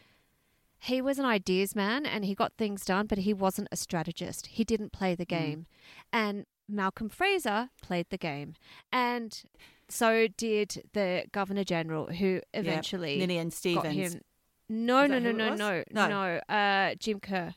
[0.79, 4.47] he was an ideas man and he got things done, but he wasn't a strategist.
[4.47, 5.29] He didn't play the mm.
[5.29, 5.65] game,
[6.11, 8.55] and Malcolm Fraser played the game,
[8.91, 9.43] and
[9.89, 14.13] so did the Governor General, who eventually Ninian got Stevens.
[14.13, 14.21] him.
[14.69, 16.07] No, no, no, no, no, No.
[16.07, 16.55] no.
[16.55, 17.55] Uh, Jim Kerr.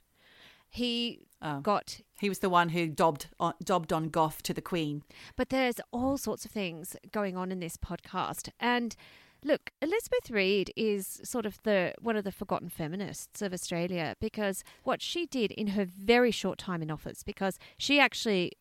[0.68, 1.60] He Oh.
[1.60, 5.02] got He was the one who dobbed on, dobbed on Gough to the Queen.
[5.36, 8.48] But there's all sorts of things going on in this podcast.
[8.58, 8.96] And
[9.44, 14.64] look, Elizabeth Reid is sort of the one of the forgotten feminists of Australia because
[14.82, 18.52] what she did in her very short time in office, because she actually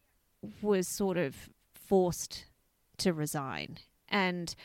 [0.61, 2.45] was sort of forced
[2.99, 3.77] to resign
[4.09, 4.55] and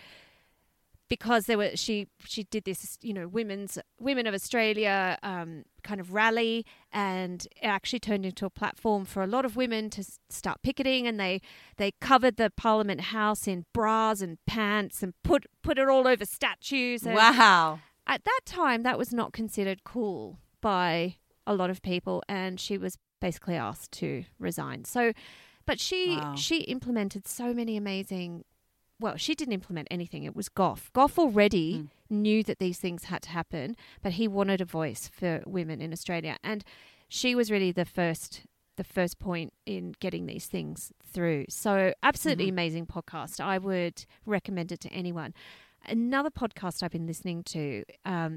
[1.09, 6.01] because there were she she did this you know women's women of australia um, kind
[6.01, 10.05] of rally and it actually turned into a platform for a lot of women to
[10.29, 11.41] start picketing and they
[11.79, 16.25] they covered the parliament house in bras and pants and put put it all over
[16.25, 17.81] statues and Wow.
[18.07, 21.17] at that time that was not considered cool by
[21.47, 25.13] a lot of people and she was basically asked to resign so
[25.71, 26.35] but she Wow.
[26.47, 28.31] she implemented so many amazing
[29.05, 31.89] well she didn't implement anything it was gough gough already Mm.
[32.25, 33.67] knew that these things had to happen
[34.05, 36.61] but he wanted a voice for women in australia and
[37.19, 38.31] she was really the first
[38.81, 40.79] the first point in getting these things
[41.13, 41.73] through so
[42.11, 42.57] absolutely Mhm.
[42.59, 43.97] amazing podcast i would
[44.37, 45.33] recommend it to anyone
[45.87, 48.33] another podcast I've been listening to um,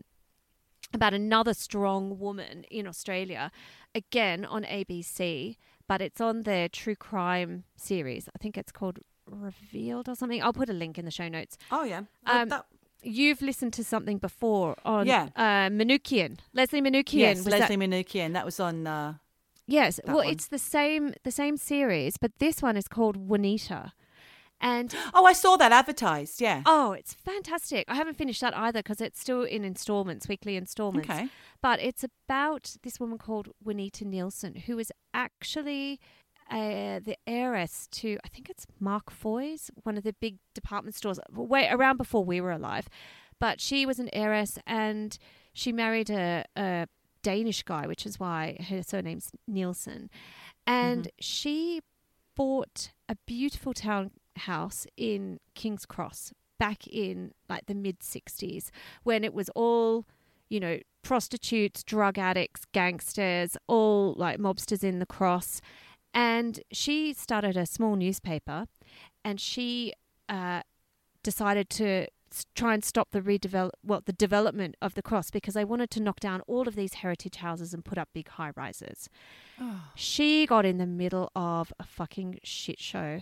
[0.93, 3.51] about another strong woman in Australia,
[3.95, 5.57] again on ABC,
[5.87, 8.29] but it's on their true crime series.
[8.35, 10.41] I think it's called Revealed or something.
[10.43, 11.57] I'll put a link in the show notes.
[11.71, 12.01] Oh yeah.
[12.25, 12.65] Um, that,
[13.05, 15.27] You've listened to something before on Yeah.
[15.35, 17.13] uh, Manukian, Leslie Manukian.
[17.19, 18.33] yes, was that- Leslie Manukian.
[18.33, 18.87] That was on.
[18.87, 19.15] Uh,
[19.65, 20.27] Yes, well, one.
[20.27, 23.93] it's the same the same series, but this one is called Juanita,
[24.63, 26.41] and oh, I saw that advertised.
[26.41, 26.63] Yeah.
[26.65, 27.85] oh, it's fantastic.
[27.87, 31.09] I haven't finished that either because it's still in installments, weekly installments.
[31.09, 31.29] okay.
[31.61, 35.99] But it's about this woman called Juanita Nielsen, who is actually
[36.49, 41.19] uh, the heiress to, I think it's Mark Foy's, one of the big department stores,
[41.31, 42.87] way around before we were alive.
[43.39, 45.17] But she was an heiress and
[45.53, 46.87] she married a, a
[47.21, 50.09] Danish guy, which is why her surname's Nielsen.
[50.65, 51.81] And she
[52.35, 53.73] bought a beautiful
[54.35, 58.69] townhouse in King's Cross back in like the mid 60s
[59.03, 60.05] when it was all
[60.49, 65.61] you know, prostitutes, drug addicts, gangsters, all like mobsters in the cross.
[66.13, 68.67] And she started a small newspaper
[69.25, 69.93] and she
[70.29, 70.61] uh,
[71.23, 72.05] decided to
[72.55, 76.01] try and stop the redevelop well the development of the cross because they wanted to
[76.01, 79.09] knock down all of these heritage houses and put up big high rises.
[79.59, 79.85] Oh.
[79.95, 83.21] She got in the middle of a fucking shit show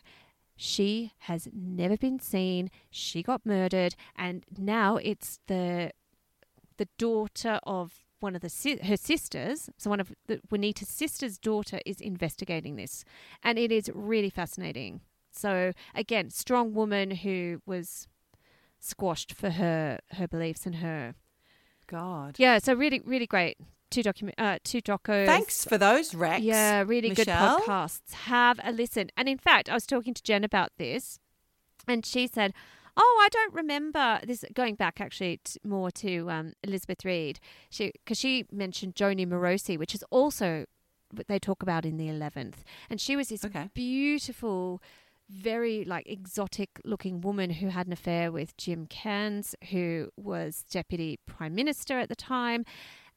[0.56, 2.70] She has never been seen.
[2.90, 5.92] She got murdered, and now it's the
[6.78, 9.70] the daughter of one of the si- her sisters.
[9.78, 13.04] So one of the, Juanita's sister's daughter is investigating this,
[13.44, 15.02] and it is really fascinating.
[15.32, 18.08] So again, strong woman who was
[18.80, 21.16] squashed for her her beliefs and her
[21.88, 22.36] God.
[22.38, 22.58] yeah.
[22.60, 23.58] So really, really great.
[23.92, 25.26] Two document, uh, two docos.
[25.28, 26.42] Thanks for those, Rex.
[26.42, 27.58] Yeah, really Michelle?
[27.60, 28.14] good podcasts.
[28.14, 29.12] Have a listen.
[29.16, 31.20] And in fact, I was talking to Jen about this,
[31.88, 32.54] and she said,
[32.98, 37.40] "Oh, I don't remember this." Going back actually t- more to um, Elizabeth Reid,
[37.70, 40.66] she because she mentioned Junie Morosi, which is also
[41.14, 43.70] what they talk about in the eleventh, and she was this Okay.
[43.74, 44.82] beautiful.
[45.30, 51.20] Very like exotic looking woman who had an affair with Jim Cairns, who was deputy
[51.26, 52.66] prime minister at the time,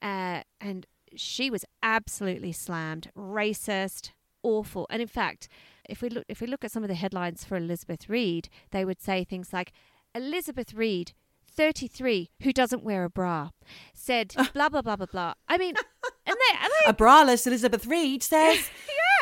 [0.04, 0.86] uh, and
[1.16, 4.10] she was absolutely slammed, racist,
[4.42, 4.86] awful.
[4.90, 5.48] And in fact,
[5.88, 8.84] if we look if we look at some of the headlines for Elizabeth Reid, they
[8.84, 9.72] would say things like
[10.14, 11.12] Elizabeth Reid,
[11.46, 13.50] 33, who doesn't wear a bra,
[13.92, 15.34] said blah blah blah blah blah.
[15.48, 15.74] I mean,
[16.26, 18.70] and they, and they A braless Elizabeth Reid says.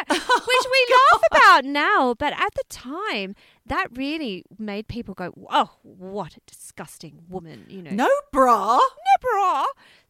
[0.08, 5.32] Yeah, which we laugh about now, but at the time, that really made people go,
[5.48, 8.78] "Oh, what a disgusting woman!" You know, No bra.
[8.78, 9.64] No bra.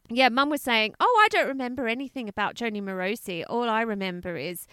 [0.09, 3.43] Yeah, Mum was saying, "Oh, I don't remember anything about Junie Morosi.
[3.47, 4.67] All I remember is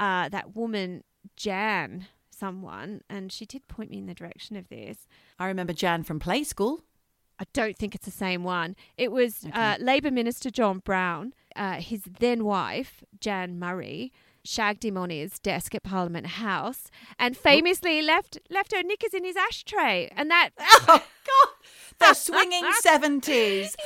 [0.00, 1.04] uh, that woman
[1.36, 5.06] Jan, someone, and she did point me in the direction of this.
[5.38, 6.82] I remember Jan from play school.
[7.38, 8.76] I don't think it's the same one.
[8.96, 14.12] It was uh, Labor Minister John Brown, uh, his then wife Jan Murray."
[14.44, 19.24] Shagged him on his desk at Parliament House, and famously left left her knickers in
[19.24, 21.48] his ashtray, and that Oh God,
[22.08, 23.76] the swinging seventies.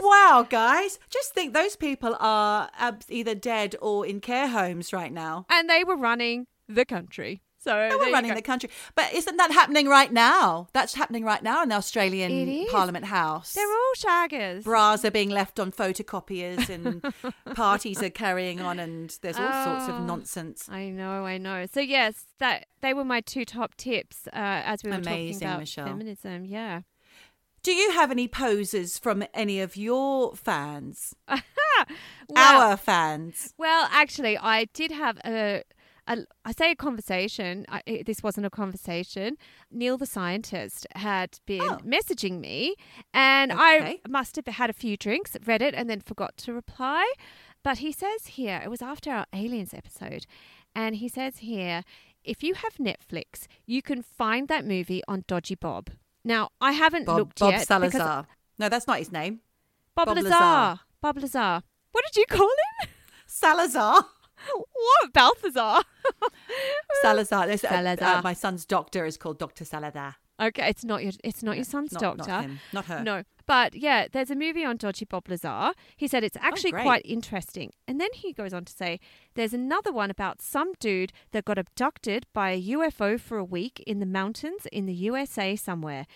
[0.00, 5.12] Wow, guys, just think those people are uh, either dead or in care homes right
[5.12, 5.44] now.
[5.50, 7.42] and they were running the country.
[7.68, 10.68] So were running the country, but isn't that happening right now?
[10.72, 13.52] That's happening right now in the Australian Parliament House.
[13.52, 14.64] They're all shaggers.
[14.64, 17.02] Bras are being left on photocopiers, and
[17.54, 19.94] parties are carrying on, and there's all sorts Oh.
[19.96, 20.68] of nonsense.
[20.68, 21.66] I know, I know.
[21.72, 25.46] So yes, that they were my two top tips uh, as we were Amazing, talking
[25.48, 25.86] about Michelle.
[25.86, 26.44] feminism.
[26.44, 26.80] Yeah.
[27.64, 31.14] Do you have any poses from any of your fans?
[32.28, 33.54] Well, Our fans.
[33.56, 35.62] well, actually, I did have a.
[36.08, 37.64] a I say a conversation.
[37.68, 39.36] I, it- this wasn't a conversation.
[39.70, 41.78] Neil, the scientist, had been Oh.
[41.84, 42.74] messaging me,
[43.14, 47.04] and I must have had a few drinks, read it, and then forgot to reply.
[47.62, 50.24] But he says here, it was after our aliens episode,
[50.74, 51.82] and he says here,
[52.24, 55.90] if you have Netflix, you can find that movie on Dodgy Bob.
[56.24, 58.26] Now, I haven't Bob, looked Bob yet because Salazar.
[58.58, 59.40] No, that's not his name.
[59.94, 60.28] Bob, Bob Lazar.
[60.30, 60.80] Lazar.
[61.00, 61.62] Bob Lazar.
[61.92, 62.88] What did you call him?
[63.26, 64.04] Salazar.
[64.54, 65.82] What Balthazar?
[67.02, 67.46] Salazar.
[67.46, 68.16] There's, uh, Salazar.
[68.16, 69.64] uh, my son's doctor is called Dr.
[69.64, 70.16] Salazar.
[70.40, 72.30] Okay, it's not your it's not your son's Not, doctor.
[72.30, 72.60] Not him.
[72.72, 73.02] Not her.
[73.02, 75.72] No, but yeah, there's a movie on Dodgy Bob Lazar.
[75.96, 76.84] He said it's actually great.
[76.84, 77.72] quite interesting.
[77.88, 79.00] And then he goes on to say
[79.34, 83.82] there's another one about some dude that got abducted by a UFO for a week
[83.86, 86.06] in the mountains in the USA somewhere.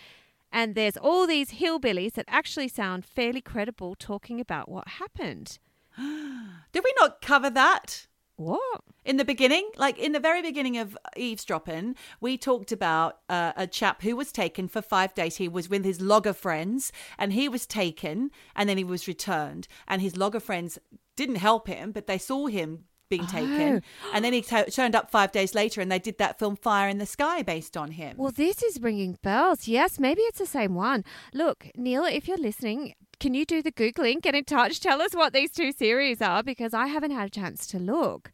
[0.53, 5.59] And there's all these hillbillies that actually sound fairly credible talking about what happened.
[5.97, 8.07] Did we not cover that?
[8.45, 8.83] What?
[9.05, 13.67] In the beginning, like in the very beginning of eavesdropping, we talked about uh, a
[13.67, 15.37] chap who was taken for five days.
[15.37, 19.67] He was with his logger friends, and he was taken, and then he was returned.
[19.89, 20.79] And his logger friends
[21.17, 23.83] didn't help him, but they saw him being taken,
[24.15, 26.89] and then he t- turned up five days later, and they did that film Fire
[26.89, 28.17] in the Sky based on him.
[28.17, 29.69] Well, this is ringing bells.
[29.69, 31.05] Yes, maybe it's the same one.
[31.35, 34.21] Look, Neil, if you're listening, can you do the Googling?
[34.21, 34.81] Get in touch.
[34.81, 38.33] Tell us what these two series are because I haven't had a chance to look.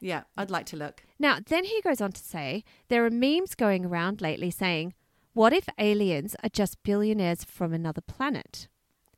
[0.00, 1.04] yeah, I'd like to look.
[1.20, 4.92] Now, then he goes on to say there are memes going around lately saying,
[5.34, 8.66] What if aliens are just billionaires from another planet?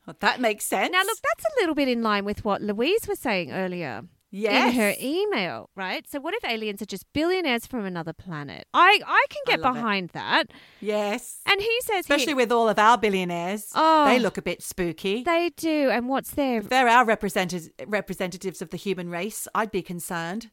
[0.06, 0.92] Well, that makes sense.
[0.92, 4.02] Now, look, that's a little bit in line with what Louise was saying earlier.
[4.40, 4.72] Yes.
[4.74, 6.08] In her email, right?
[6.08, 8.66] So, what if aliens are just billionaires from another planet?
[8.74, 9.62] I, I can I get it.
[9.62, 10.44] behind that.
[10.80, 11.40] yes.
[11.46, 13.70] And he says, Especially here, with all of our billionaires.
[13.74, 14.04] Oh.
[14.06, 15.22] they look a bit spooky.
[15.22, 15.90] they do.
[15.90, 20.50] And what's their If they're our represented, representatives of the human race, I'd be concerned.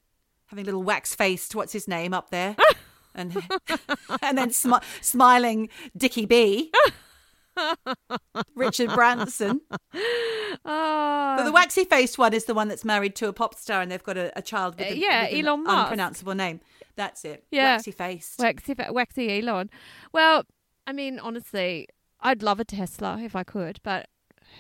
[0.48, 2.56] Having little wax faced, what's his name up there?
[3.16, 3.36] and
[4.22, 6.72] and then smi- smiling Dickie B.
[8.56, 9.62] Richard Branson.
[10.66, 13.82] Oh, But the waxy faced one is the one that's married to a pop star
[13.82, 15.78] and they've got a, a child with, Uh, yeah, with an Elon Musk.
[15.92, 16.60] unpronounceable name.
[16.96, 17.44] That's it.
[17.52, 17.76] Yeah.
[17.76, 18.40] Waxy faced.
[18.40, 19.70] waxy, waxy Elon.
[20.14, 20.44] Well,
[20.86, 21.88] I mean, honestly,
[22.20, 24.08] I'd love a Tesla if I could, but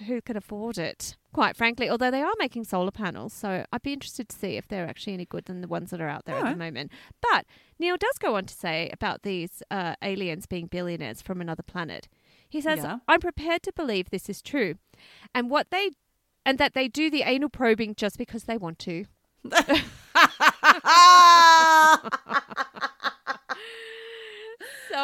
[0.07, 1.15] who can afford it.
[1.33, 4.67] Quite frankly, although they are making solar panels, so I'd be interested to see if
[4.67, 6.55] they're actually any good than the ones that are out there at Alright.
[6.57, 6.91] the moment.
[7.21, 7.45] But
[7.79, 12.07] Neil does go on to say about these uh, aliens being billionaires from another planet.
[12.53, 12.99] He says, Yeah.
[13.07, 14.75] "I'm prepared to believe this is true,
[15.33, 15.89] and what they,
[16.45, 19.05] and that they do the anal probing just because they want to."
[24.89, 24.99] So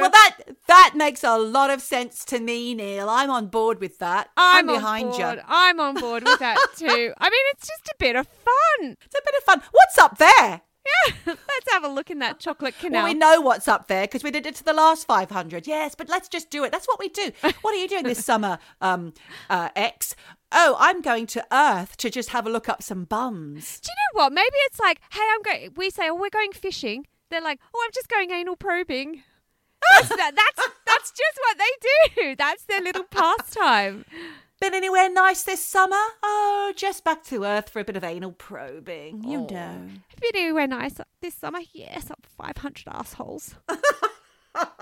[0.00, 0.36] well, that
[0.68, 3.10] that makes a lot of sense to me, Neil.
[3.10, 4.30] I'm on board with that.
[4.36, 5.42] I'm, on behind you.
[5.48, 7.12] I'm on board with that too.
[7.18, 8.96] I mean, it's just a bit of fun.
[9.04, 9.62] It's a bit of fun.
[9.72, 10.60] What's up there?
[10.86, 13.02] Yeah, let's have a look in that chocolate canal.
[13.04, 15.66] Well, we know what's up there because we did it to the last 500.
[15.66, 16.72] Yes, but let's just do it.
[16.72, 17.30] That's what we do.
[17.62, 19.14] What are you doing this summer, um,
[19.48, 20.14] uh, X?
[20.52, 23.80] Oh, I'm going to Earth to just have a look up some bums.
[23.80, 24.32] Do you know what?
[24.32, 25.72] Maybe it's like, hey, I'm going.
[25.76, 27.06] We say, oh, we're going fishing.
[27.30, 29.22] They're like, oh, I'm just going anal probing.
[29.96, 32.36] That's that, that's that's just what they do.
[32.36, 34.04] That's their little pastime.
[34.60, 35.96] Been anywhere nice this summer?
[36.22, 39.24] Oh, just back to Earth for a bit of anal probing.
[39.24, 39.46] You Oh.
[39.54, 39.88] know.
[40.32, 41.60] Been anywhere nice this summer?
[41.72, 43.56] Yes, up 500 assholes.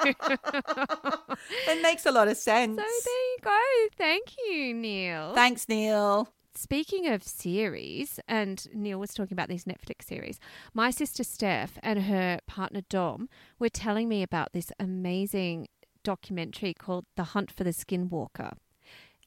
[0.04, 2.78] It makes a lot of sense.
[2.78, 3.60] So there you go.
[3.96, 5.34] Thank you, Neil.
[5.34, 6.28] Thanks, Neil.
[6.54, 10.38] Speaking of series, and Neil was talking about these Netflix series,
[10.74, 13.28] my sister Steph and her partner Dom
[13.58, 15.68] were telling me about this amazing
[16.04, 18.52] documentary called The Hunt for the Skinwalker.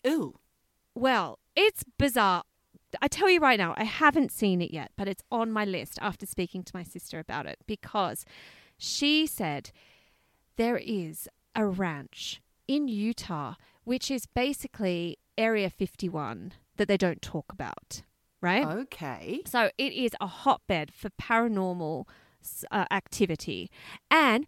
[0.06, 0.36] Ooh.
[0.94, 2.44] Well, it's bizarre.
[3.02, 5.98] I tell you right now, I haven't seen it yet, but it's on my list
[6.02, 8.26] after speaking to my sister about it because
[8.78, 9.72] she said
[10.58, 17.52] there is a ranch in Utah, which is basically Area 51 that they don't talk
[17.52, 18.02] about,
[18.42, 18.66] right?
[18.66, 19.42] Okay.
[19.46, 22.06] So it is a hotbed for paranormal
[22.72, 23.70] uh, activity.
[24.12, 24.48] And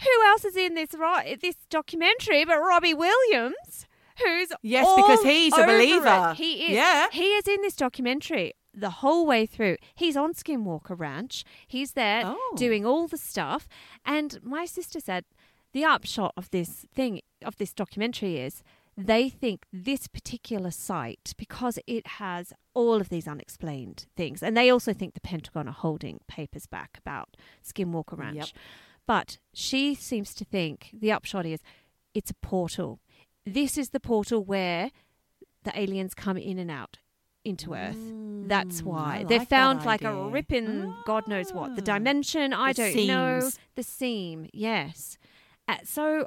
[0.00, 3.86] who else is in this ro- this documentary but Robbie Williams,
[4.22, 5.74] who's Yes, because he's a over it.
[5.74, 6.34] believer.
[6.34, 6.70] He is.
[6.70, 7.08] Yeah.
[7.12, 9.76] He is in this documentary the whole way through.
[9.94, 11.44] He's on Skinwalker Ranch.
[11.66, 12.54] He's there Oh.
[12.56, 13.68] doing all the stuff.
[14.04, 15.24] And my sister said
[15.72, 18.62] the upshot of this thing of this documentary is
[18.96, 24.70] they think this particular site because it has all of these unexplained things and they
[24.70, 28.48] also think the pentagon are holding papers back about skinwalker ranch Yep.
[29.04, 31.58] but she seems to think the upshot is
[32.14, 33.00] it's a portal
[33.46, 34.90] this is the portal where
[35.64, 36.98] the aliens come in and out
[37.44, 37.98] into earth.
[38.46, 39.16] That's Mm, why.
[39.20, 41.76] I they like that found like a rip in god knows what.
[41.76, 41.94] The Ah.
[41.96, 43.50] dimension i The don't know.
[43.74, 45.18] the seam yes.
[45.68, 46.26] Uh, so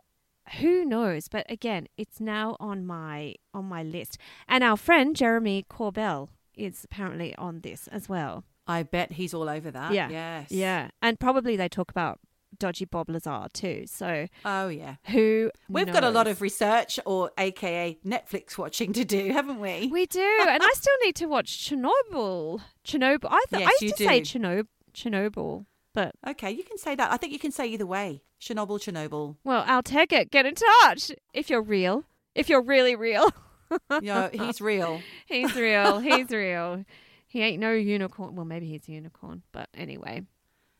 [0.61, 1.27] who knows?
[1.27, 4.17] But again it's now on my on my list.
[4.47, 8.43] And our friend jeremy corbell is apparently on this as well.
[8.67, 9.93] I bet he's all over that.
[9.93, 10.09] Yeah.
[10.09, 10.51] Yes.
[10.51, 10.89] yeah.
[11.01, 12.19] And probably they talk about
[12.57, 14.95] dodgy bob lazar too so Oh, yeah.
[15.07, 19.87] who We've got a lot of research or AKA Netflix watching to do, haven't we?
[19.91, 23.97] we do and i still need to watch chernobyl chernobyl i thought Yes, i used
[23.97, 24.39] to say do.
[24.39, 27.11] chernobyl chernobyl but Okay, you can say that.
[27.11, 28.21] I think you can say either way.
[28.39, 29.35] Chernobyl, Chernobyl.
[29.43, 32.03] well i'll take it get in touch if you're real
[32.35, 33.31] if you're really real
[34.01, 35.01] know, he's real.
[35.25, 35.99] He's real.
[36.07, 36.85] He's real.
[37.27, 38.33] He ain't no unicorn.
[38.33, 40.21] Well, maybe he's a unicorn, but anyway.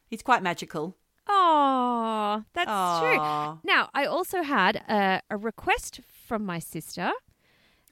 [0.10, 0.96] He's quite magical.
[1.28, 3.60] Oh, that's true.
[3.64, 7.12] Now, I also had a, a request from my sister.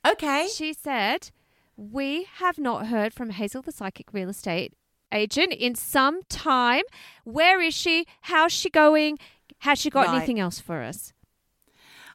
[0.08, 0.48] Okay.
[0.54, 1.32] She said,
[1.76, 4.74] We have not heard from Hazel, the psychic real estate
[5.12, 6.84] agent, in some time.
[7.24, 8.06] Where is she?
[8.22, 9.18] How's she going?
[9.60, 10.18] Has she got Right.
[10.18, 11.14] anything else for us?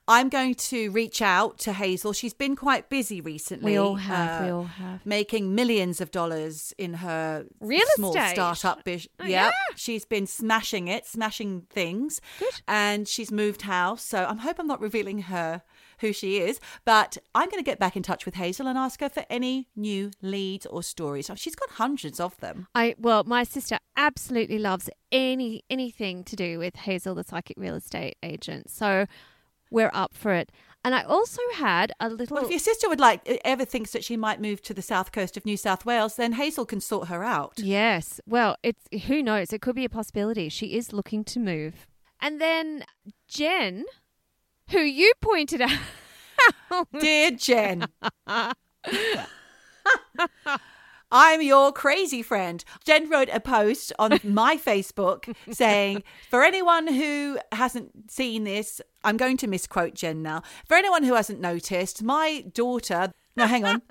[0.08, 2.12] I'm going to reach out to Hazel.
[2.12, 3.72] She's been quite busy recently.
[3.72, 4.40] We all have.
[4.40, 5.06] uh, we all have.
[5.06, 8.32] making millions of dollars in her Real small estate.
[8.34, 9.12] startup business.
[9.20, 9.46] Oh, yeah.
[9.46, 9.50] yeah.
[9.76, 12.20] she's been smashing it, smashing things.
[12.38, 12.62] Good.
[12.66, 14.02] And she's moved house.
[14.04, 15.62] So I hope I'm not revealing her
[16.00, 19.00] who she is, but I'm going to get back in touch with Hazel and ask
[19.00, 21.30] her for any new leads or stories.
[21.36, 22.66] She's got hundreds of them.
[22.74, 27.74] I well, my sister absolutely loves any anything to do with Hazel, the psychic real
[27.74, 28.70] estate agent.
[28.70, 29.06] So
[29.70, 30.50] we're up for it.
[30.82, 32.36] And I also had a little.
[32.36, 35.12] Well, if your sister would like ever thinks that she might move to the south
[35.12, 37.52] coast of New South Wales, then Hazel can sort her out.
[37.58, 39.52] yes, well, it's who knows?
[39.52, 40.48] It could be a possibility.
[40.48, 41.86] She is looking to move.
[42.18, 42.84] And then
[43.28, 43.84] Jen,
[44.70, 45.60] who you pointed
[46.70, 46.86] out.
[46.98, 47.86] Dear Jen.
[51.12, 52.64] I'm your crazy friend.
[52.84, 59.16] Jen wrote a post on my Facebook saying, for anyone who hasn't seen this, I'm
[59.16, 60.42] going to misquote Jen now.
[60.66, 63.82] For anyone who hasn't noticed, my daughter, No, hang on.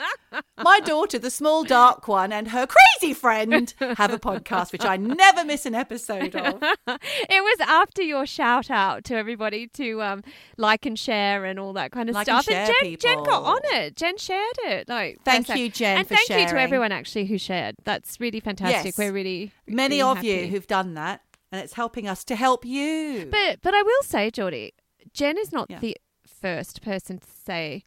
[0.62, 4.98] My daughter, the small dark one, and her crazy friend have a podcast, which I
[4.98, 6.62] never miss an episode of.
[6.88, 10.24] it was after your shout out to everybody to um,
[10.58, 12.54] like and share and all that kind of Like and stuff.
[12.54, 13.96] share, Jen, Jen got on it.
[13.96, 14.90] Jen shared it.
[14.90, 17.76] Like, Thank you, Jen, and thank you to everyone actually who shared.
[17.86, 18.86] That's really fantastic.
[18.86, 18.98] Yes.
[18.98, 21.22] We're really Many really of you who've done that,
[21.52, 23.28] and it's helping us to help you.
[23.32, 24.74] But but I will say, Geordie,
[25.14, 25.80] Jen is not Yeah.
[25.80, 27.84] the first person to say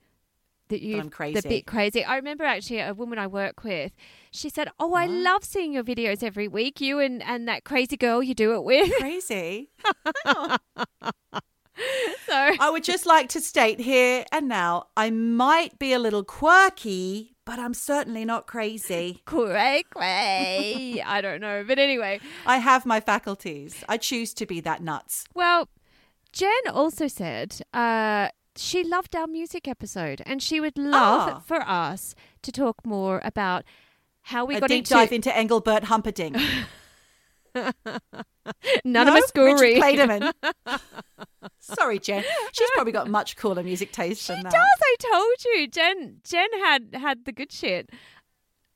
[0.73, 1.49] that you I'm the crazy.
[1.49, 2.05] bit crazy.
[2.05, 3.93] I remember actually a woman I work with.
[4.31, 6.81] She said, "Oh, I love seeing your videos every week.
[6.81, 9.71] You and and that crazy girl you do it with." crazy.
[12.27, 16.25] so I would just like to state here and now I might be a little
[16.25, 19.23] quirky, but I'm certainly not crazy.
[19.27, 21.03] cray cray.
[21.05, 22.21] I don't know, but anyway.
[22.47, 23.85] I have my faculties.
[23.89, 25.25] I choose to be that nuts.
[25.35, 25.69] Well,
[26.33, 31.39] Jen also said uh, she loved our music episode, and she would love Ah.
[31.47, 33.65] for us to talk more about
[34.27, 36.37] how we got a got deep into dive into Engelbert Humperdinck.
[37.55, 37.73] none
[38.85, 39.03] No?
[39.03, 40.33] of us Richard Clayderman.
[41.59, 42.25] Sorry, Jen.
[42.53, 44.53] She's probably got much cooler music taste She than does.
[44.53, 44.61] that.
[44.83, 46.21] I told you, Jen.
[46.25, 47.91] Jen had had the good shit.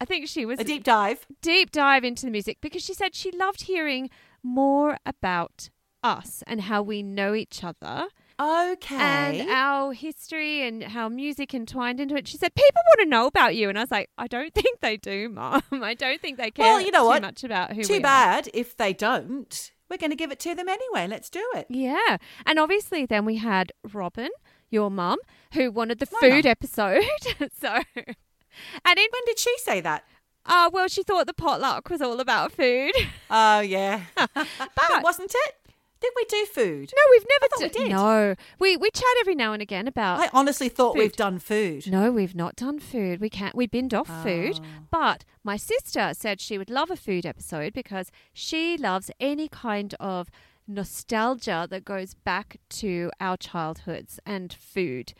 [0.00, 1.26] I think she was A deep dive.
[1.40, 4.10] deep dive into the music because she said she loved hearing
[4.42, 5.70] more about
[6.02, 8.08] us and how we know each other
[8.38, 8.96] Okay.
[8.96, 12.28] and our history and how music entwined into it.
[12.28, 14.80] She said people want to know about you, and I was like, I don't think
[14.80, 15.62] they do, Mom.
[15.72, 17.22] I don't think they care Well, you know too what?
[17.22, 17.76] much about who.
[17.76, 18.00] we are." Too are.
[18.00, 19.72] bad if they don't.
[19.88, 21.06] We're going to give it to them anyway.
[21.06, 21.66] Let's do it.
[21.70, 24.30] Yeah, and obviously then we had Robin,
[24.68, 25.18] your mum,
[25.54, 27.04] who wanted the food episode.
[27.60, 30.04] so, and in When did she say that?
[30.44, 32.92] uh, well, she thought the potluck was all about food.
[33.30, 34.02] Oh, yeah.
[34.16, 35.54] But wasn't it?
[36.00, 36.92] Did we do food?
[36.94, 37.90] No, we've never thought we did.
[37.90, 40.20] No, we we chat every now and again about.
[40.20, 40.98] I honestly thought Food.
[41.00, 41.86] we've done food.
[41.90, 43.20] no, we've not done food.
[43.20, 43.54] We can't.
[43.54, 44.60] We binned off food.
[44.62, 44.66] Oh.
[44.90, 49.94] But my sister said she would love a food episode because she loves any kind
[49.98, 50.28] of
[50.68, 55.14] nostalgia that goes back to our childhoods and food.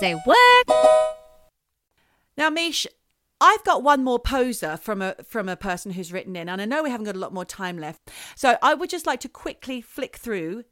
[0.00, 0.66] Say what?
[2.36, 2.86] Now, Mish,
[3.40, 6.64] I've got one more poser from a from a person who's written in, and I
[6.64, 8.10] know we haven't got a lot more time left.
[8.34, 10.64] So I would just like to quickly flick through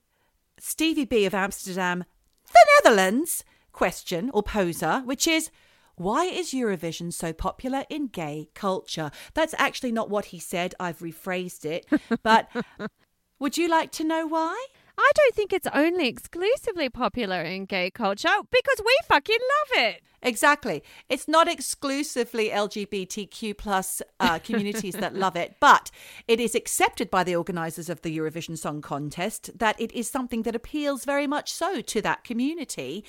[0.59, 2.05] Stevie B of Amsterdam,
[2.47, 5.51] the Netherlands question or poser, which is
[5.97, 9.11] why is Eurovision so popular in gay culture?
[9.35, 10.75] That's actually not what he said.
[10.81, 11.87] I've rephrased it.
[12.23, 12.49] But
[13.39, 14.67] would you like to know why?
[14.97, 20.03] I don't think it's only exclusively popular in gay culture because we fucking love it.
[20.23, 20.83] Exactly.
[21.09, 25.91] It's not exclusively LGBTQ plus uh, communities that love it, but
[26.27, 30.43] it is accepted by the organisers of the Eurovision Song Contest that it is something
[30.43, 33.05] that appeals very much so to that community,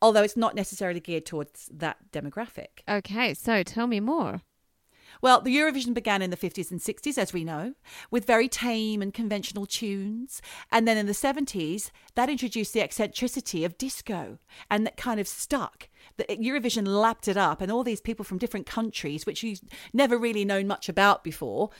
[0.00, 2.80] although it's not necessarily geared towards that demographic.
[2.88, 4.42] Okay, so tell me more.
[5.22, 7.74] Well, the Eurovision began in the 50s and 60s, as we know,
[8.10, 10.42] with very tame and conventional tunes.
[10.72, 15.28] And then in the 70s, that introduced the eccentricity of disco and that kind of
[15.28, 15.88] stuck.
[16.16, 19.60] The Eurovision lapped it up, and all these people from different countries, which you've
[19.92, 21.70] never really known much about before.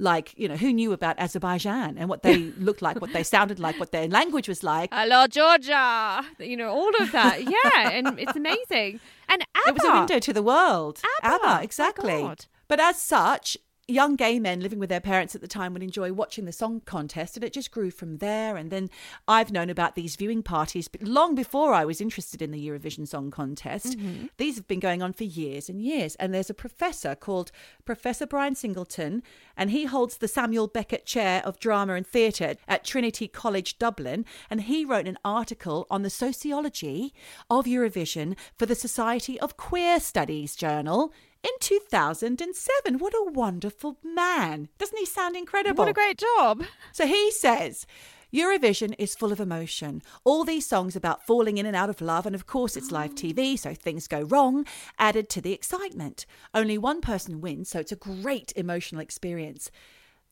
[0.00, 3.58] Like, you know, who knew about Azerbaijan and what they looked like, what they sounded
[3.60, 4.90] like, what their language was like?
[4.92, 6.24] Hello, Georgia.
[6.38, 7.42] You know, all of that.
[7.42, 9.00] Yeah, and it's amazing.
[9.28, 9.68] And ABBA.
[9.68, 11.00] It was a window to the world.
[11.22, 12.28] ABBA, my exactly.
[12.68, 13.56] But as such,
[13.90, 16.82] young gay men living with their parents at the time would enjoy watching the song
[16.84, 18.56] contest, and it just grew from there.
[18.56, 18.90] And then
[19.26, 23.08] I've known about these viewing parties but long before I was interested in the Eurovision
[23.08, 23.98] Song Contest.
[23.98, 24.26] Mm-hmm.
[24.36, 26.14] These have been going on for years and years.
[26.16, 27.50] And there's a professor called
[27.86, 29.22] Professor Brian Singleton,
[29.56, 34.26] and he holds the Samuel Beckett Chair of Drama and Theatre at Trinity College Dublin.
[34.50, 37.14] And he wrote an article on the sociology
[37.48, 41.10] of Eurovision for the Society of Queer Studies journal
[41.42, 42.98] in 2007.
[42.98, 44.68] What a wonderful man.
[44.78, 45.84] Doesn't he sound incredible?
[45.84, 46.64] What a great job.
[46.92, 47.86] So he says
[48.32, 50.02] Eurovision is full of emotion.
[50.24, 53.14] All these songs about falling in and out of love, and of course it's live
[53.14, 54.66] TV, so things go wrong,
[54.98, 56.26] added to the excitement.
[56.52, 59.70] Only one person wins, so it's a great emotional experience.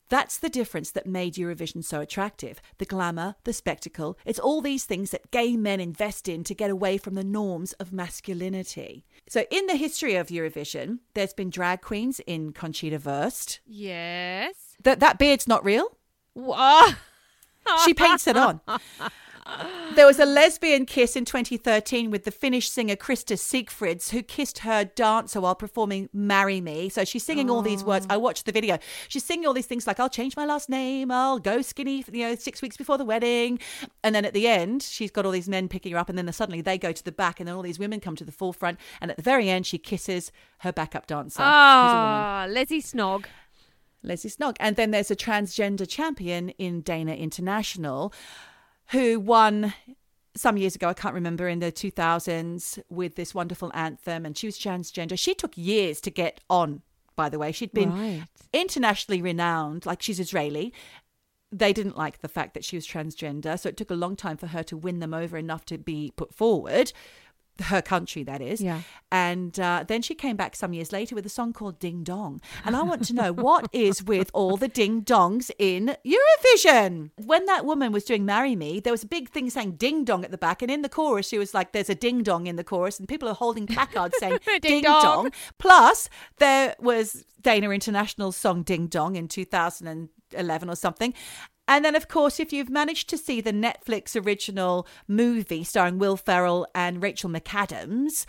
[0.09, 2.61] That's the difference that made Eurovision so attractive.
[2.77, 6.69] The glamour, the spectacle, it's all these things that gay men invest in to get
[6.69, 9.05] away from the norms of masculinity.
[9.29, 13.59] So, in the history of Eurovision, there's been drag queens in Conchita Wurst.
[13.65, 14.55] Yes.
[14.83, 15.97] That, that beard's not real.
[16.33, 16.93] Wha-
[17.83, 18.61] She paints it on.
[19.95, 24.59] There was a lesbian kiss in 2013 with the Finnish singer Krista Siegfrieds, who kissed
[24.59, 26.87] her dancer while performing Marry Me.
[26.89, 28.05] So she's singing all these words.
[28.09, 28.77] I watched the video.
[29.07, 32.27] She's singing all these things like, I'll change my last name, I'll go skinny, you
[32.27, 33.59] know, six weeks before the wedding.
[34.03, 36.31] And then at the end, she's got all these men picking her up, and then
[36.31, 38.79] suddenly they go to the back, and then all these women come to the forefront.
[39.01, 41.41] And at the very end, she kisses her backup dancer.
[41.41, 41.49] who's a.
[41.49, 43.25] Oh, ah, Leslie Snog.
[44.03, 44.57] Leslie Snog.
[44.59, 48.13] And then there's a transgender champion in Dana International
[48.91, 49.73] who won
[50.35, 54.25] some years ago, I can't remember, in the 2000s with this wonderful anthem.
[54.25, 55.17] And she was transgender.
[55.17, 56.81] She took years to get on,
[57.15, 57.51] by the way.
[57.51, 58.23] She'd been Right.
[58.53, 60.73] internationally renowned, like she's Israeli.
[61.51, 63.59] They didn't like the fact that she was transgender.
[63.59, 66.13] So it took a long time for her to win them over enough to be
[66.15, 66.91] put forward.
[67.61, 68.61] Her country, that is.
[68.61, 68.81] Yeah.
[69.11, 72.41] And uh, then she came back some years later with a song called Ding Dong.
[72.65, 77.11] And I want to know what is with all the ding dongs in Eurovision?
[77.15, 80.25] When that woman was doing Marry Me, there was a big thing saying ding dong
[80.25, 80.61] at the back.
[80.61, 82.99] And in the chorus, she was like, there's a ding dong in the chorus.
[82.99, 85.01] And people are holding placards saying Ding ding, dong.
[85.03, 85.31] dong.
[85.57, 89.27] Plus, there was Dana International's song Ding Dong in
[90.31, 91.13] 2011 or something.
[91.67, 96.15] And then, of course, if you've managed to see the Netflix original movie starring Will
[96.15, 98.25] Ferrell and Rachel McAdams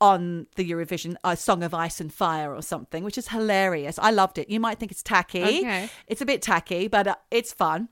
[0.00, 3.98] on the Eurovision, uh, Song of Ice and Fire or something, which is hilarious.
[3.98, 4.50] I loved it.
[4.50, 5.42] You might think it's tacky.
[5.42, 5.88] Okay.
[6.06, 7.88] It's a bit tacky, but uh, it's fun.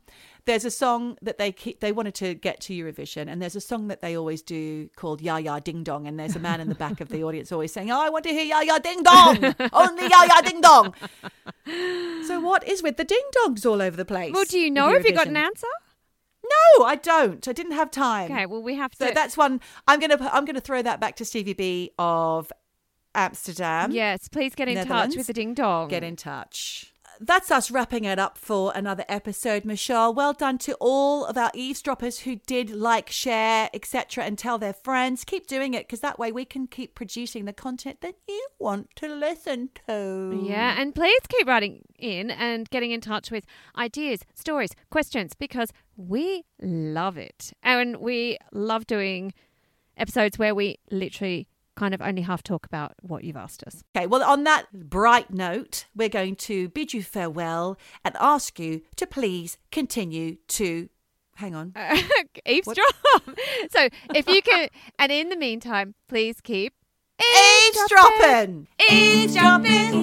[0.46, 3.60] There's a song that they keep, they wanted to get to Eurovision, and there's a
[3.60, 6.68] song that they always do called "Ya Ya Ding Dong," and there's a man in
[6.68, 9.02] the back of the audience always saying, "Oh, I want to hear Ya Ya Ding
[9.02, 9.36] Dong,
[9.72, 10.94] only Ya Ya Ding Dong."
[12.26, 14.32] So what is with the ding dongs all over the place?
[14.32, 15.66] Well, do you know if you got an answer?
[16.78, 17.46] No, I don't.
[17.48, 18.30] I didn't have time.
[18.30, 19.08] Okay, well, we have to.
[19.08, 19.60] So that's one.
[19.88, 22.52] I'm gonna I'm gonna throw that back to Stevie B of
[23.16, 23.90] Amsterdam.
[23.90, 25.88] yes, please get in touch with the ding dong.
[25.88, 26.92] Get in touch.
[27.20, 30.12] That's us wrapping it up for another episode, Michelle.
[30.12, 34.72] Well done to all of our eavesdroppers who did like, share, etc., and tell their
[34.72, 35.24] friends.
[35.24, 38.94] Keep doing it because that way we can keep producing the content that you want
[38.96, 40.42] to listen to.
[40.44, 43.46] Yeah, and please keep writing in and getting in touch with
[43.76, 47.52] ideas, stories, questions because we love it.
[47.62, 49.32] And we love doing
[49.96, 53.84] episodes where we literally kind of only half talk about what you've asked us.
[53.96, 58.82] Okay, well, on that bright note, we're going to bid you farewell and ask you
[58.96, 60.88] to please continue to.
[61.36, 61.74] Hang on.
[62.46, 62.94] Eavesdrop.
[63.70, 64.68] so if you can,
[64.98, 66.72] and in the meantime, please keep
[67.18, 68.68] Eavesdropping!
[68.90, 69.94] Eavesdropping.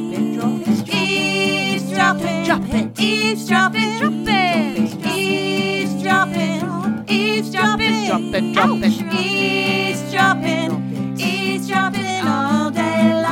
[0.87, 2.43] Eavesdropping!
[2.45, 2.93] Dropping!
[2.97, 3.97] Eavesdropping!
[3.99, 4.87] Dropping!
[5.15, 6.63] Eavesdropping!
[7.07, 8.07] Eavesdropping!
[8.07, 9.11] Dropping, dropping.
[9.11, 10.92] Eavesdropping!
[11.19, 13.22] eavesdropping all day long.